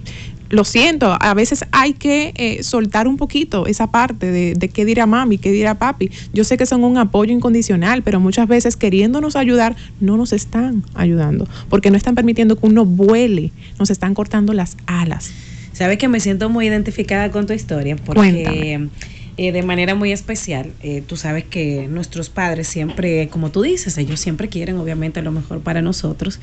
lo 0.49 0.65
siento, 0.65 1.17
a 1.19 1.35
veces 1.35 1.65
hay 1.73 1.93
que 1.93 2.33
eh, 2.37 2.63
soltar 2.63 3.09
un 3.09 3.17
poquito 3.17 3.67
esa 3.67 3.89
parte 3.89 4.31
de, 4.31 4.55
de, 4.55 4.69
qué 4.69 4.85
dirá 4.85 5.07
mami, 5.07 5.39
qué 5.39 5.51
dirá 5.51 5.75
papi. 5.75 6.11
Yo 6.33 6.45
sé 6.45 6.57
que 6.57 6.67
son 6.67 6.85
un 6.85 6.99
apoyo 6.99 7.33
incondicional, 7.33 8.03
pero 8.03 8.21
muchas 8.21 8.49
veces 8.49 8.77
queriéndonos 8.77 9.37
ayudar, 9.37 9.77
no 10.01 10.17
nos 10.17 10.33
están 10.33 10.85
ayudando, 10.95 11.49
porque 11.69 11.91
no 11.91 11.97
están 11.97 12.15
permitiendo 12.15 12.57
que 12.57 12.67
uno 12.67 12.85
vuele, 12.85 13.53
nos 13.79 13.91
están 13.91 14.15
cortando 14.15 14.53
las 14.53 14.77
alas. 14.87 15.33
Sabes 15.73 15.99
que 15.99 16.09
me 16.09 16.21
siento 16.21 16.49
muy 16.49 16.67
identificada 16.67 17.31
con 17.31 17.47
tu 17.47 17.53
historia, 17.53 17.97
porque 17.97 18.89
eh, 19.37 19.53
de 19.53 19.63
manera 19.63 19.95
muy 19.95 20.13
especial, 20.13 20.73
eh, 20.83 21.03
tú 21.07 21.17
sabes 21.17 21.45
que 21.45 21.89
nuestros 21.89 22.31
padres 22.31 22.69
siempre, 22.69 23.29
como 23.29 23.51
tú 23.51 23.63
dices, 23.63 23.99
ellos 23.99 24.19
siempre 24.21 24.49
quieren 24.49 24.79
obviamente 24.79 25.21
lo 25.21 25.33
mejor 25.33 25.61
para 25.61 25.83
nosotros 25.83 26.41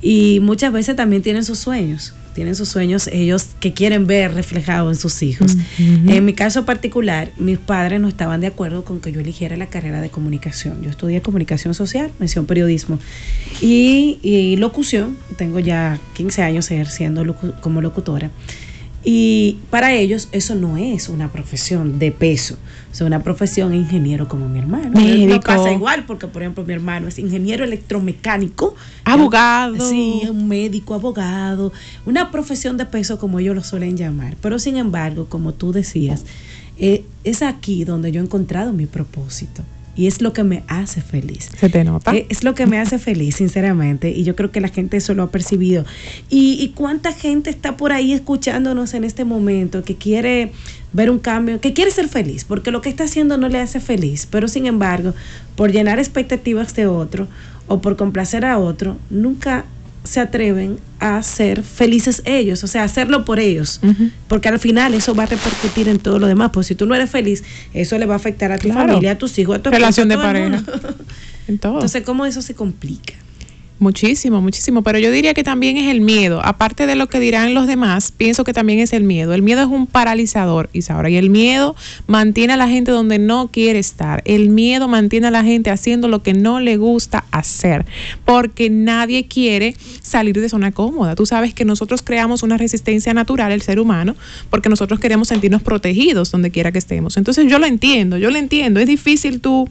y 0.00 0.40
muchas 0.40 0.72
veces 0.72 0.96
también 0.96 1.20
tienen 1.20 1.44
sus 1.44 1.58
sueños 1.58 2.14
tienen 2.34 2.54
sus 2.54 2.68
sueños 2.68 3.08
ellos 3.08 3.48
que 3.60 3.72
quieren 3.72 4.06
ver 4.06 4.34
reflejados 4.34 4.96
en 4.96 5.00
sus 5.00 5.22
hijos. 5.22 5.56
En 5.78 6.24
mi 6.24 6.34
caso 6.34 6.64
particular, 6.64 7.32
mis 7.36 7.58
padres 7.58 8.00
no 8.00 8.08
estaban 8.08 8.40
de 8.40 8.48
acuerdo 8.48 8.84
con 8.84 9.00
que 9.00 9.12
yo 9.12 9.20
eligiera 9.20 9.56
la 9.56 9.66
carrera 9.66 10.00
de 10.00 10.10
comunicación. 10.10 10.82
Yo 10.82 10.90
estudié 10.90 11.22
comunicación 11.22 11.74
social, 11.74 12.10
mención 12.18 12.46
periodismo 12.46 12.98
y, 13.60 14.56
locución. 14.58 15.16
Tengo 15.36 15.58
ya 15.58 15.98
15 16.14 16.42
años 16.42 16.70
ejerciendo 16.70 17.36
como 17.60 17.80
locutora. 17.80 18.30
Y 19.02 19.58
para 19.70 19.94
ellos 19.94 20.28
eso 20.32 20.54
no 20.54 20.76
es 20.76 21.08
una 21.08 21.32
profesión 21.32 21.98
de 21.98 22.12
peso, 22.12 22.58
es 22.92 23.00
una 23.00 23.22
profesión 23.22 23.72
ingeniero 23.72 24.28
como 24.28 24.48
mi 24.48 24.58
hermano. 24.58 24.90
No 25.00 25.40
pasa 25.40 25.72
igual 25.72 26.04
porque, 26.06 26.26
por 26.26 26.42
ejemplo, 26.42 26.64
mi 26.64 26.74
hermano 26.74 27.08
es 27.08 27.18
ingeniero 27.18 27.64
electromecánico. 27.64 28.74
Abogado. 29.04 29.88
Sí, 29.88 30.22
un 30.28 30.48
médico, 30.48 30.94
abogado. 30.94 31.72
Una 32.04 32.30
profesión 32.30 32.76
de 32.76 32.84
peso 32.84 33.18
como 33.18 33.38
ellos 33.38 33.54
lo 33.54 33.62
suelen 33.62 33.96
llamar. 33.96 34.36
Pero 34.42 34.58
sin 34.58 34.76
embargo, 34.76 35.26
como 35.30 35.54
tú 35.54 35.72
decías, 35.72 36.26
eh, 36.76 37.04
es 37.24 37.42
aquí 37.42 37.84
donde 37.84 38.12
yo 38.12 38.20
he 38.20 38.24
encontrado 38.24 38.72
mi 38.72 38.84
propósito 38.84 39.62
y 39.96 40.06
es 40.06 40.22
lo 40.22 40.32
que 40.32 40.44
me 40.44 40.62
hace 40.68 41.00
feliz. 41.00 41.48
Se 41.58 41.68
te 41.68 41.84
nota. 41.84 42.14
Eh, 42.14 42.26
es, 42.28 42.44
lo 42.44 42.54
que 42.54 42.66
me 42.66 42.78
hace 42.78 42.98
feliz, 42.98 43.36
sinceramente, 43.36 44.10
y 44.10 44.24
yo 44.24 44.36
creo 44.36 44.50
que 44.50 44.60
la 44.60 44.68
gente 44.68 44.96
eso 44.96 45.14
lo 45.14 45.24
ha 45.24 45.30
percibido. 45.30 45.84
Y, 46.28 46.72
cuánta 46.74 47.12
gente 47.12 47.50
está 47.50 47.76
por 47.76 47.92
ahí 47.92 48.12
escuchándonos 48.12 48.94
en 48.94 49.04
este 49.04 49.24
momento 49.24 49.82
que 49.82 49.96
quiere 49.96 50.52
ver 50.92 51.10
un 51.10 51.18
cambio, 51.18 51.60
que 51.60 51.72
quiere 51.72 51.90
ser 51.90 52.08
feliz, 52.08 52.44
porque 52.44 52.70
lo 52.70 52.80
que 52.80 52.88
está 52.88 53.04
haciendo 53.04 53.36
no 53.36 53.48
le 53.48 53.58
hace 53.58 53.80
feliz, 53.80 54.26
pero 54.30 54.48
sin 54.48 54.66
embargo, 54.66 55.14
por 55.56 55.72
llenar 55.72 55.98
expectativas 55.98 56.74
de 56.74 56.86
otro 56.86 57.28
o 57.66 57.80
por 57.80 57.96
complacer 57.96 58.44
a 58.44 58.58
otro, 58.58 58.96
nunca 59.10 59.64
se 60.04 60.20
atreven 60.20 60.78
a 60.98 61.22
ser 61.22 61.62
felices 61.62 62.22
ellos, 62.24 62.64
o 62.64 62.66
sea, 62.66 62.84
hacerlo 62.84 63.24
por 63.24 63.38
ellos, 63.38 63.80
porque 64.28 64.48
al 64.48 64.58
final 64.58 64.94
eso 64.94 65.14
va 65.14 65.24
a 65.24 65.26
repercutir 65.26 65.88
en 65.88 65.98
todo 65.98 66.18
lo 66.18 66.26
demás, 66.26 66.50
pues 66.52 66.66
si 66.66 66.74
tú 66.74 66.86
no 66.86 66.94
eres 66.94 67.10
feliz, 67.10 67.42
eso 67.74 67.98
le 67.98 68.06
va 68.06 68.14
a 68.14 68.16
afectar 68.16 68.50
a 68.52 68.58
tu 68.58 68.72
familia, 68.72 69.12
a 69.12 69.18
tus 69.18 69.38
hijos, 69.38 69.56
a 69.56 69.62
tu 69.62 69.70
relación 69.70 70.08
de 70.08 70.16
pareja. 70.16 70.62
Entonces, 71.48 72.02
¿cómo 72.04 72.26
eso 72.26 72.42
se 72.42 72.54
complica? 72.54 73.14
Muchísimo, 73.80 74.42
muchísimo, 74.42 74.82
pero 74.82 74.98
yo 74.98 75.10
diría 75.10 75.32
que 75.32 75.42
también 75.42 75.78
es 75.78 75.90
el 75.90 76.02
miedo. 76.02 76.42
Aparte 76.44 76.86
de 76.86 76.96
lo 76.96 77.08
que 77.08 77.18
dirán 77.18 77.54
los 77.54 77.66
demás, 77.66 78.12
pienso 78.12 78.44
que 78.44 78.52
también 78.52 78.78
es 78.78 78.92
el 78.92 79.04
miedo. 79.04 79.32
El 79.32 79.40
miedo 79.40 79.62
es 79.62 79.68
un 79.68 79.86
paralizador, 79.86 80.68
Isaura, 80.74 81.08
y 81.08 81.16
el 81.16 81.30
miedo 81.30 81.74
mantiene 82.06 82.52
a 82.52 82.56
la 82.58 82.68
gente 82.68 82.90
donde 82.90 83.18
no 83.18 83.48
quiere 83.50 83.78
estar. 83.78 84.20
El 84.26 84.50
miedo 84.50 84.86
mantiene 84.86 85.28
a 85.28 85.30
la 85.30 85.44
gente 85.44 85.70
haciendo 85.70 86.08
lo 86.08 86.22
que 86.22 86.34
no 86.34 86.60
le 86.60 86.76
gusta 86.76 87.24
hacer, 87.30 87.86
porque 88.26 88.68
nadie 88.68 89.26
quiere 89.28 89.74
salir 90.02 90.38
de 90.38 90.50
zona 90.50 90.72
cómoda. 90.72 91.14
Tú 91.14 91.24
sabes 91.24 91.54
que 91.54 91.64
nosotros 91.64 92.02
creamos 92.02 92.42
una 92.42 92.58
resistencia 92.58 93.14
natural, 93.14 93.50
el 93.50 93.62
ser 93.62 93.80
humano, 93.80 94.14
porque 94.50 94.68
nosotros 94.68 95.00
queremos 95.00 95.28
sentirnos 95.28 95.62
protegidos 95.62 96.30
donde 96.30 96.50
quiera 96.50 96.70
que 96.70 96.78
estemos. 96.78 97.16
Entonces 97.16 97.46
yo 97.50 97.58
lo 97.58 97.64
entiendo, 97.64 98.18
yo 98.18 98.30
lo 98.30 98.36
entiendo. 98.36 98.78
Es 98.78 98.86
difícil 98.86 99.40
tú 99.40 99.70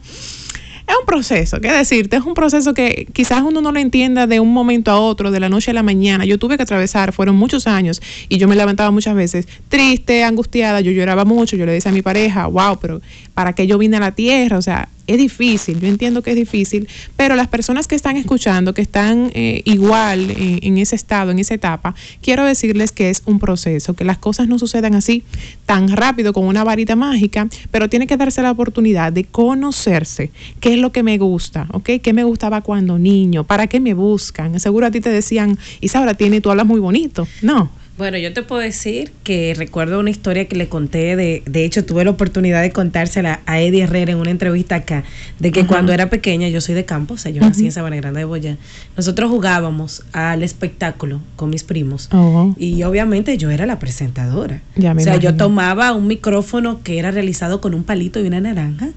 es 0.90 0.96
un 1.00 1.06
proceso, 1.06 1.62
¿qué 1.62 1.72
decirte? 1.72 2.18
Es 2.18 2.24
un 2.24 2.34
proceso 2.34 2.74
que 2.74 3.08
quizás 3.14 3.44
uno 3.44 3.62
no 3.62 3.72
lo 3.72 3.80
entienda 3.80 4.26
de 4.26 4.40
un 4.40 4.52
momento 4.52 4.90
a 4.90 5.00
otro, 5.00 5.30
de 5.30 5.40
la 5.40 5.48
noche 5.48 5.70
a 5.70 5.74
la 5.76 5.84
mañana. 5.84 6.26
Yo 6.26 6.40
tuve 6.40 6.58
que 6.58 6.64
atravesar, 6.64 7.14
fueron 7.14 7.36
muchos 7.36 7.68
años 7.68 8.02
y 8.28 8.40
yo 8.40 8.48
me 8.48 8.56
levantaba 8.56 8.90
muchas 8.90 9.14
veces 9.14 9.48
triste, 9.68 10.24
angustiada, 10.24 10.82
yo 10.82 10.92
lloraba 10.92 11.26
mucho, 11.26 11.56
yo 11.56 11.68
le 11.68 11.74
decía 11.74 11.92
a 11.92 11.94
mi 11.94 12.02
pareja, 12.02 12.48
wow, 12.48 12.80
pero 12.82 13.02
¿para 13.36 13.54
qué 13.54 13.68
yo 13.68 13.78
vine 13.78 13.98
a 13.98 14.00
la 14.00 14.16
tierra? 14.16 14.58
O 14.58 14.62
sea, 14.64 14.90
es 15.10 15.18
difícil, 15.18 15.80
yo 15.80 15.88
entiendo 15.88 16.22
que 16.22 16.30
es 16.30 16.36
difícil, 16.36 16.88
pero 17.16 17.36
las 17.36 17.48
personas 17.48 17.88
que 17.88 17.96
están 17.96 18.16
escuchando, 18.16 18.76
que 18.76 18.84
están 18.84 19.32
eh, 19.34 19.62
igual 19.66 20.30
en, 20.38 20.78
ese 20.78 20.96
estado, 20.96 21.32
en 21.32 21.40
esa 21.40 21.56
etapa, 21.56 21.96
quiero 22.22 22.46
decirles 22.46 22.92
que 22.92 23.10
es 23.10 23.24
un 23.26 23.40
proceso, 23.40 23.96
que 23.96 24.04
las 24.04 24.20
cosas 24.20 24.48
no 24.48 24.60
sucedan 24.60 24.94
así 24.94 25.24
tan 25.66 25.90
rápido 25.90 26.32
con 26.32 26.46
una 26.46 26.64
varita 26.64 26.96
mágica, 26.96 27.48
pero 27.72 27.90
tiene 27.90 28.06
que 28.06 28.18
darse 28.18 28.44
la 28.44 28.52
oportunidad 28.52 29.12
de 29.12 29.24
conocerse, 29.24 30.32
qué 30.60 30.74
es 30.74 30.80
lo 30.80 30.92
que 30.92 31.02
me 31.02 31.18
gusta, 31.18 31.68
¿ok? 31.72 31.90
¿Qué 32.04 32.14
me 32.14 32.24
gustaba 32.24 32.62
cuando 32.62 33.00
niño? 33.00 33.46
¿Para 33.46 33.66
qué 33.66 33.80
me 33.80 33.96
buscan? 33.96 34.60
Seguro 34.60 34.86
a 34.86 34.92
ti 34.92 35.02
te 35.02 35.10
decían, 35.10 35.58
Isabra, 35.82 36.14
tiene, 36.14 36.40
tú 36.40 36.52
hablas 36.52 36.68
muy 36.68 36.80
bonito. 36.80 37.28
No, 37.42 37.72
bueno, 38.00 38.18
yo 38.18 38.32
te 38.32 38.44
puedo 38.44 38.62
decir 38.62 39.12
que 39.26 39.54
recuerdo 39.58 40.00
una 40.00 40.10
historia 40.10 40.48
que 40.48 40.56
le 40.56 40.70
conté, 40.70 41.18
de, 41.18 41.44
de 41.46 41.66
hecho 41.66 41.84
tuve 41.84 42.06
la 42.06 42.12
oportunidad 42.12 42.62
de 42.62 42.72
contársela 42.72 43.42
a 43.46 43.60
Eddie 43.60 43.84
Herrera 43.84 44.14
en 44.14 44.20
una 44.20 44.32
entrevista 44.32 44.76
acá, 44.76 45.04
de 45.38 45.52
que 45.52 45.68
cuando 45.68 45.92
era 45.92 46.10
pequeña, 46.10 46.48
yo 46.48 46.62
soy 46.62 46.76
de 46.76 46.86
campo, 46.86 47.16
o 47.16 47.18
sea, 47.18 47.30
yo 47.30 47.42
nací 47.42 47.66
en 47.66 47.74
Sabana 47.74 47.98
Grande 47.98 48.22
de 48.22 48.26
Boya, 48.26 48.58
nosotros 48.96 49.30
jugábamos 49.30 50.04
al 50.14 50.44
espectáculo 50.44 51.20
con 51.36 51.50
mis 51.50 51.66
primos 51.66 52.10
y 52.58 52.82
obviamente 52.84 53.38
yo 53.38 53.52
era 53.52 53.66
la 53.66 53.80
presentadora. 53.80 54.62
o 54.78 55.00
sea, 55.02 55.18
yo 55.18 55.36
tomaba 55.36 55.92
un 55.92 56.08
micrófono 56.08 56.82
que 56.82 57.00
era 57.00 57.12
realizado 57.12 57.60
con 57.60 57.74
un 57.74 57.84
palito 57.84 58.22
y 58.22 58.28
una 58.28 58.40
naranja. 58.40 58.90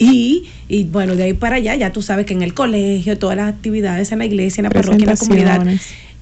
Y, 0.00 0.44
y, 0.68 0.84
bueno, 0.84 1.16
de 1.16 1.24
ahí 1.24 1.32
para 1.32 1.56
allá, 1.56 1.74
ya 1.74 1.90
tú 1.90 2.02
sabes 2.02 2.24
que 2.24 2.32
en 2.32 2.42
el 2.42 2.54
colegio, 2.54 3.18
todas 3.18 3.36
las 3.36 3.52
actividades 3.52 4.12
en 4.12 4.20
la 4.20 4.26
iglesia, 4.26 4.60
en 4.60 4.64
la 4.64 4.70
parroquia, 4.70 5.04
en 5.04 5.10
la 5.10 5.16
comunidad, 5.16 5.66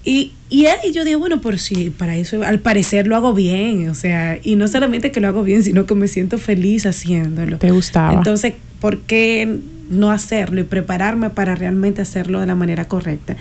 y, 0.06 0.30
y, 0.50 0.66
yo 0.92 1.04
digo, 1.04 1.18
bueno, 1.18 1.40
por 1.40 1.58
si 1.58 1.90
para 1.90 2.16
eso 2.16 2.44
al 2.44 2.60
parecer 2.60 3.08
lo 3.08 3.16
hago 3.16 3.34
bien, 3.34 3.88
o 3.88 3.94
sea, 3.96 4.38
y 4.40 4.54
no 4.54 4.68
solamente 4.68 5.10
que 5.10 5.20
lo 5.20 5.26
hago 5.26 5.42
bien, 5.42 5.64
sino 5.64 5.84
que 5.84 5.96
me 5.96 6.06
siento 6.06 6.38
feliz 6.38 6.86
haciéndolo. 6.86 7.58
Te 7.58 7.72
gustaba. 7.72 8.14
Entonces, 8.14 8.54
¿por 8.80 9.00
qué 9.00 9.58
no 9.90 10.12
hacerlo 10.12 10.60
y 10.60 10.64
prepararme 10.64 11.30
para 11.30 11.56
realmente 11.56 12.02
hacerlo 12.02 12.38
de 12.38 12.46
la 12.46 12.54
manera 12.54 12.86
correcta? 12.86 13.36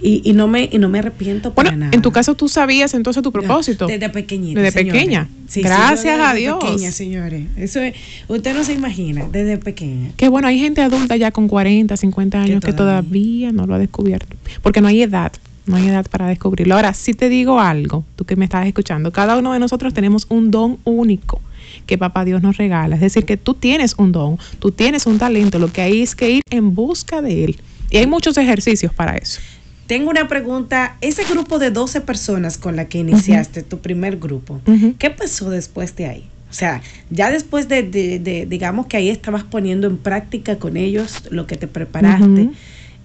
Y, 0.00 0.22
y, 0.24 0.32
no 0.32 0.48
me 0.48 0.68
y 0.72 0.78
no 0.78 0.88
me 0.88 0.98
arrepiento 0.98 1.54
para 1.54 1.70
bueno, 1.70 1.90
En 1.92 2.02
tu 2.02 2.10
caso 2.10 2.34
tú 2.34 2.48
sabías 2.48 2.94
entonces 2.94 3.22
tu 3.22 3.30
propósito. 3.30 3.86
desde 3.86 4.08
pequeñita. 4.08 4.60
Desde 4.60 4.84
pequeña. 4.84 5.28
Gracias 5.54 6.20
a 6.20 6.34
Dios. 6.34 6.58
Pequeña, 6.58 6.90
señores. 6.90 7.46
Eso 7.56 7.80
es, 7.80 7.94
usted 8.26 8.56
no 8.56 8.64
se 8.64 8.72
imagina, 8.72 9.28
desde 9.30 9.56
pequeña. 9.58 10.10
Que 10.16 10.28
bueno, 10.28 10.48
hay 10.48 10.58
gente 10.58 10.82
adulta 10.82 11.16
ya 11.16 11.30
con 11.30 11.46
40, 11.46 11.96
50 11.96 12.42
años 12.42 12.64
que 12.64 12.72
todavía 12.72 13.52
no 13.52 13.66
lo 13.66 13.74
ha 13.74 13.78
descubierto, 13.78 14.36
porque 14.62 14.80
no 14.80 14.88
hay 14.88 15.02
edad 15.02 15.30
no 15.68 15.76
hay 15.76 15.88
edad 15.88 16.06
para 16.10 16.26
descubrirlo. 16.26 16.74
Ahora, 16.74 16.94
si 16.94 17.14
te 17.14 17.28
digo 17.28 17.60
algo, 17.60 18.04
tú 18.16 18.24
que 18.24 18.36
me 18.36 18.44
estás 18.44 18.66
escuchando, 18.66 19.12
cada 19.12 19.36
uno 19.36 19.52
de 19.52 19.58
nosotros 19.58 19.94
tenemos 19.94 20.26
un 20.28 20.50
don 20.50 20.78
único 20.84 21.40
que 21.86 21.98
papá 21.98 22.24
Dios 22.24 22.42
nos 22.42 22.56
regala. 22.56 22.96
Es 22.96 23.00
decir, 23.00 23.24
que 23.24 23.36
tú 23.36 23.54
tienes 23.54 23.94
un 23.98 24.12
don, 24.12 24.38
tú 24.58 24.72
tienes 24.72 25.06
un 25.06 25.18
talento, 25.18 25.58
lo 25.58 25.72
que 25.72 25.82
hay 25.82 26.02
es 26.02 26.14
que 26.14 26.30
ir 26.30 26.42
en 26.50 26.74
busca 26.74 27.22
de 27.22 27.44
él. 27.44 27.60
Y 27.90 27.98
hay 27.98 28.06
muchos 28.06 28.36
ejercicios 28.36 28.92
para 28.92 29.16
eso. 29.16 29.40
Tengo 29.86 30.10
una 30.10 30.28
pregunta. 30.28 30.96
Ese 31.00 31.24
grupo 31.24 31.58
de 31.58 31.70
12 31.70 32.02
personas 32.02 32.58
con 32.58 32.76
la 32.76 32.88
que 32.88 32.98
iniciaste, 32.98 33.62
tu 33.62 33.78
primer 33.78 34.18
grupo, 34.18 34.60
¿qué 34.98 35.10
pasó 35.10 35.48
después 35.48 35.96
de 35.96 36.06
ahí? 36.06 36.24
O 36.50 36.52
sea, 36.52 36.82
ya 37.10 37.30
después 37.30 37.68
de, 37.68 38.46
digamos 38.48 38.86
que 38.86 38.96
ahí 38.96 39.08
estabas 39.08 39.44
poniendo 39.44 39.86
en 39.86 39.96
práctica 39.96 40.58
con 40.58 40.76
ellos 40.76 41.22
lo 41.30 41.46
que 41.46 41.56
te 41.56 41.66
preparaste. 41.66 42.50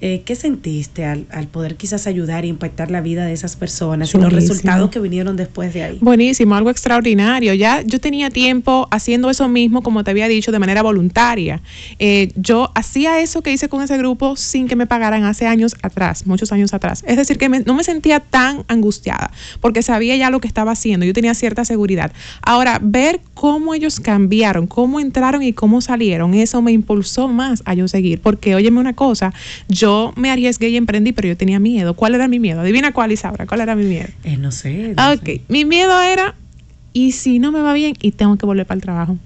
Eh, 0.05 0.21
¿Qué 0.25 0.35
sentiste 0.35 1.05
al, 1.05 1.47
poder 1.49 1.77
quizás 1.77 2.07
ayudar 2.07 2.43
e 2.43 2.47
impactar 2.47 2.91
la 2.91 2.99
vida 2.99 3.25
de 3.25 3.31
esas 3.31 3.55
personas 3.55 4.13
y 4.13 4.17
los 4.17 4.33
resultados 4.33 4.89
que 4.89 4.99
vinieron 4.99 5.37
después 5.37 5.73
de 5.73 5.81
ahí? 5.81 5.97
Buenísimo, 6.01 6.55
algo 6.55 6.69
extraordinario. 6.69 7.53
Ya 7.53 7.83
yo 7.83 8.01
tenía 8.01 8.29
tiempo 8.29 8.89
haciendo 8.91 9.29
eso 9.29 9.47
mismo, 9.47 9.81
como 9.81 10.03
te 10.03 10.11
había 10.11 10.27
dicho, 10.27 10.51
de 10.51 10.59
manera 10.59 10.81
voluntaria. 10.83 11.61
Eh, 11.99 12.33
yo 12.35 12.69
hacía 12.75 13.21
eso 13.21 13.41
que 13.43 13.53
hice 13.53 13.69
con 13.69 13.81
ese 13.81 13.97
grupo 13.97 14.35
sin 14.35 14.67
que 14.67 14.75
me 14.75 14.87
pagaran 14.87 15.23
hace 15.23 15.47
años 15.47 15.73
atrás, 15.81 16.27
muchos 16.27 16.51
años 16.51 16.73
atrás. 16.73 17.05
Es 17.07 17.15
decir, 17.15 17.37
que 17.37 17.47
no 17.47 17.73
me 17.73 17.85
sentía 17.85 18.19
tan 18.19 18.65
angustiada 18.67 19.31
porque 19.61 19.83
sabía 19.83 20.17
ya 20.17 20.29
lo 20.29 20.41
que 20.41 20.49
estaba 20.49 20.73
haciendo, 20.73 21.05
yo 21.05 21.13
tenía 21.13 21.33
cierta 21.33 21.63
seguridad. 21.63 22.11
Ahora, 22.41 22.77
ver 22.81 23.21
cómo 23.35 23.73
ellos 23.73 24.01
cambiaron, 24.01 24.67
cómo 24.67 24.99
entraron 24.99 25.43
y 25.43 25.53
cómo 25.53 25.79
salieron, 25.79 26.33
eso 26.33 26.61
me 26.61 26.73
impulsó 26.73 27.29
más 27.29 27.63
a 27.63 27.73
yo 27.73 27.87
seguir. 27.87 28.19
Porque, 28.19 28.53
óyeme 28.53 28.81
una 28.81 28.91
cosa, 28.91 29.33
yo 29.69 29.92
me 30.15 30.31
arriesgué 30.31 30.69
y 30.69 30.77
emprendí, 30.77 31.11
pero 31.11 31.27
yo 31.27 31.37
tenía 31.37 31.59
miedo. 31.59 31.93
¿Cuál 31.93 32.15
era 32.15 32.27
mi 32.27 32.39
miedo? 32.39 32.61
Adivina 32.61 32.91
cuál, 32.93 33.11
Isaura, 33.11 33.45
¿cuál 33.45 33.61
era 33.61 33.75
mi 33.75 33.85
miedo? 33.85 34.07
Eh, 34.23 34.37
no 34.37 34.51
sé. 34.51 34.93
ok, 34.93 35.41
mi 35.49 35.65
miedo 35.65 36.01
era, 36.01 36.35
¿y 36.93 37.11
si 37.13 37.39
no 37.39 37.51
me 37.51 37.61
va 37.61 37.73
bien 37.73 37.93
y 38.01 38.11
tengo 38.11 38.37
que 38.37 38.45
volver 38.45 38.65
para 38.65 38.77
el 38.77 38.81
trabajo? 38.81 39.17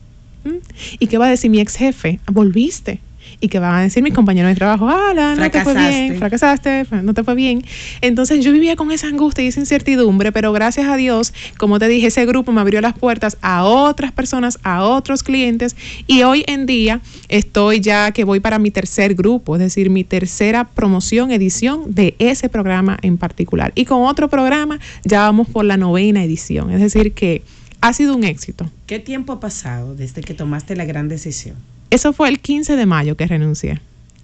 ¿Mm? 0.43 0.57
¿Y 0.99 1.07
qué 1.07 1.17
va 1.17 1.27
a 1.27 1.29
decir 1.29 1.49
mi 1.49 1.59
ex 1.59 1.75
jefe? 1.75 2.19
Volviste 2.31 2.99
y 3.39 3.47
que 3.47 3.59
van 3.59 3.75
a 3.75 3.81
decir 3.81 4.03
mis 4.03 4.13
compañeros 4.13 4.49
de 4.49 4.55
trabajo, 4.55 4.87
ah, 4.89 5.35
no 5.37 5.51
te 5.51 5.63
fue 5.63 5.73
bien, 5.73 6.17
fracasaste, 6.17 6.85
no 7.03 7.13
te 7.13 7.23
fue 7.23 7.35
bien. 7.35 7.63
Entonces 8.01 8.43
yo 8.43 8.51
vivía 8.51 8.75
con 8.75 8.91
esa 8.91 9.07
angustia 9.07 9.43
y 9.43 9.47
esa 9.47 9.59
incertidumbre, 9.59 10.31
pero 10.31 10.51
gracias 10.51 10.87
a 10.87 10.95
Dios, 10.95 11.33
como 11.57 11.79
te 11.79 11.87
dije, 11.87 12.07
ese 12.07 12.25
grupo 12.25 12.51
me 12.51 12.61
abrió 12.61 12.81
las 12.81 12.97
puertas 12.97 13.37
a 13.41 13.63
otras 13.65 14.11
personas, 14.11 14.59
a 14.63 14.83
otros 14.83 15.23
clientes 15.23 15.75
y 16.07 16.23
hoy 16.23 16.43
en 16.47 16.65
día 16.65 17.01
estoy 17.29 17.79
ya 17.79 18.11
que 18.11 18.23
voy 18.23 18.39
para 18.39 18.59
mi 18.59 18.71
tercer 18.71 19.15
grupo, 19.15 19.55
es 19.55 19.61
decir, 19.61 19.89
mi 19.89 20.03
tercera 20.03 20.65
promoción, 20.65 21.31
edición 21.31 21.93
de 21.93 22.15
ese 22.19 22.49
programa 22.49 22.97
en 23.01 23.17
particular. 23.17 23.71
Y 23.75 23.85
con 23.85 24.03
otro 24.03 24.29
programa 24.29 24.79
ya 25.03 25.21
vamos 25.21 25.47
por 25.47 25.65
la 25.65 25.77
novena 25.77 26.23
edición, 26.23 26.71
es 26.71 26.81
decir, 26.81 27.13
que 27.13 27.41
ha 27.81 27.93
sido 27.93 28.15
un 28.15 28.23
éxito. 28.23 28.69
¿Qué 28.85 28.99
tiempo 28.99 29.33
ha 29.33 29.39
pasado 29.39 29.95
desde 29.95 30.21
que 30.21 30.33
tomaste 30.33 30.75
la 30.75 30.85
gran 30.85 31.07
decisión? 31.07 31.55
Eso 31.89 32.13
fue 32.13 32.29
el 32.29 32.39
15 32.39 32.75
de 32.75 32.85
mayo 32.85 33.15
que 33.15 33.27
renuncié. 33.27 33.79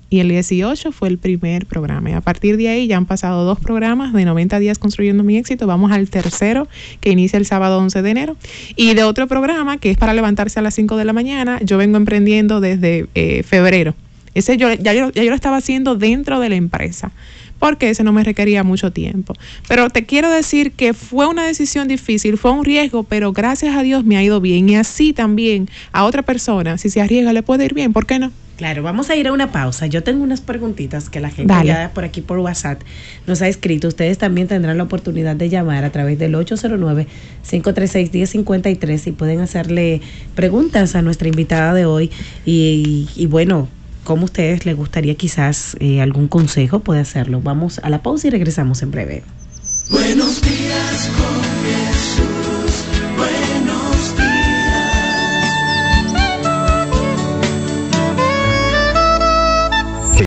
Y 0.10 0.20
el 0.20 0.30
18 0.30 0.92
fue 0.92 1.08
el 1.08 1.18
primer 1.18 1.66
programa. 1.66 2.12
Y 2.12 2.14
a 2.14 2.22
partir 2.22 2.56
de 2.58 2.68
ahí 2.68 2.86
ya 2.86 2.98
han 2.98 3.08
pasado 3.08 3.46
dos 3.46 3.60
programas 3.60 4.14
de 4.14 4.26
90 4.26 4.60
días 4.60 4.78
construyendo 4.78 5.24
mi 5.24 5.38
éxito. 5.38 5.66
Vamos 5.66 5.92
al 5.92 6.10
tercero 6.10 6.68
que 7.00 7.10
inicia 7.10 7.38
el 7.38 7.48
sábado 7.48 7.80
11 7.80 8.04
de 8.04 8.10
enero. 8.12 8.38
Y 8.76 8.94
de 8.94 9.04
otro 9.06 9.28
programa 9.28 9.78
que 9.78 9.90
es 9.90 9.98
para 9.98 10.14
levantarse 10.14 10.60
a 10.60 10.62
las 10.62 10.76
5 10.76 10.98
de 10.98 11.06
la 11.06 11.14
mañana. 11.14 11.60
Yo 11.64 11.80
vengo 11.80 11.98
emprendiendo 11.98 12.62
desde 12.62 13.08
eh, 13.16 13.42
febrero. 13.42 13.96
Ese 14.36 14.58
yo 14.58 14.72
ya, 14.74 14.94
yo 14.94 15.12
ya 15.12 15.24
yo 15.24 15.30
lo 15.30 15.36
estaba 15.36 15.58
haciendo 15.58 15.96
dentro 15.96 16.40
de 16.40 16.50
la 16.50 16.56
empresa 16.56 17.12
porque 17.60 17.90
ese 17.90 18.04
no 18.04 18.12
me 18.12 18.24
requería 18.24 18.64
mucho 18.64 18.92
tiempo. 18.92 19.34
Pero 19.68 19.90
te 19.90 20.06
quiero 20.06 20.30
decir 20.30 20.72
que 20.72 20.94
fue 20.94 21.28
una 21.28 21.46
decisión 21.46 21.88
difícil, 21.88 22.38
fue 22.38 22.52
un 22.52 22.66
riesgo, 22.66 23.04
pero 23.04 23.32
gracias 23.32 23.76
a 23.76 23.84
Dios 23.84 24.04
me 24.04 24.18
ha 24.18 24.24
ido 24.24 24.42
bien. 24.42 24.70
Y 24.70 24.76
así 24.76 25.14
también 25.14 25.70
a 25.92 26.06
otra 26.06 26.24
persona, 26.24 26.78
si 26.78 26.90
se 26.90 27.02
arriesga, 27.02 27.34
le 27.34 27.44
puede 27.44 27.66
ir 27.66 27.74
bien, 27.74 27.94
¿por 27.94 28.06
qué 28.06 28.20
no? 28.20 28.32
Claro, 28.58 28.84
vamos 28.84 29.10
a 29.10 29.16
ir 29.16 29.28
a 29.28 29.34
una 29.34 29.52
pausa. 29.52 29.88
Yo 29.88 30.04
tengo 30.04 30.24
unas 30.24 30.42
preguntitas 30.42 31.10
que 31.10 31.20
la 31.20 31.32
gente 31.32 31.52
ya 31.66 31.90
por 31.94 32.04
aquí 32.04 32.22
por 32.22 32.38
WhatsApp 32.38 32.84
nos 33.26 33.42
ha 33.42 33.48
escrito. 33.48 33.88
Ustedes 33.88 34.20
también 34.20 34.48
tendrán 34.48 34.78
la 34.78 34.84
oportunidad 34.84 35.36
de 35.36 35.50
llamar 35.50 35.84
a 35.84 35.92
través 35.92 36.20
del 36.20 36.36
809-536-1053 36.36 39.08
y 39.08 39.12
pueden 39.12 39.40
hacerle 39.40 40.02
preguntas 40.36 40.94
a 40.96 41.02
nuestra 41.02 41.28
invitada 41.28 41.74
de 41.74 41.86
hoy. 41.86 42.12
Y, 42.46 43.10
y 43.16 43.26
bueno, 43.26 43.70
cómo 44.04 44.26
ustedes 44.26 44.66
les 44.66 44.76
gustaría 44.76 45.16
quizás 45.16 45.76
eh, 45.80 46.02
algún 46.02 46.28
consejo, 46.28 46.80
puede 46.80 47.02
hacerlo. 47.02 47.42
Vamos 47.42 47.80
a 47.84 47.90
la 47.90 48.02
pausa 48.02 48.28
y 48.28 48.30
regresamos 48.30 48.82
en 48.82 48.92
breve. 48.92 49.24
Buenos 49.90 50.42
días, 50.42 51.10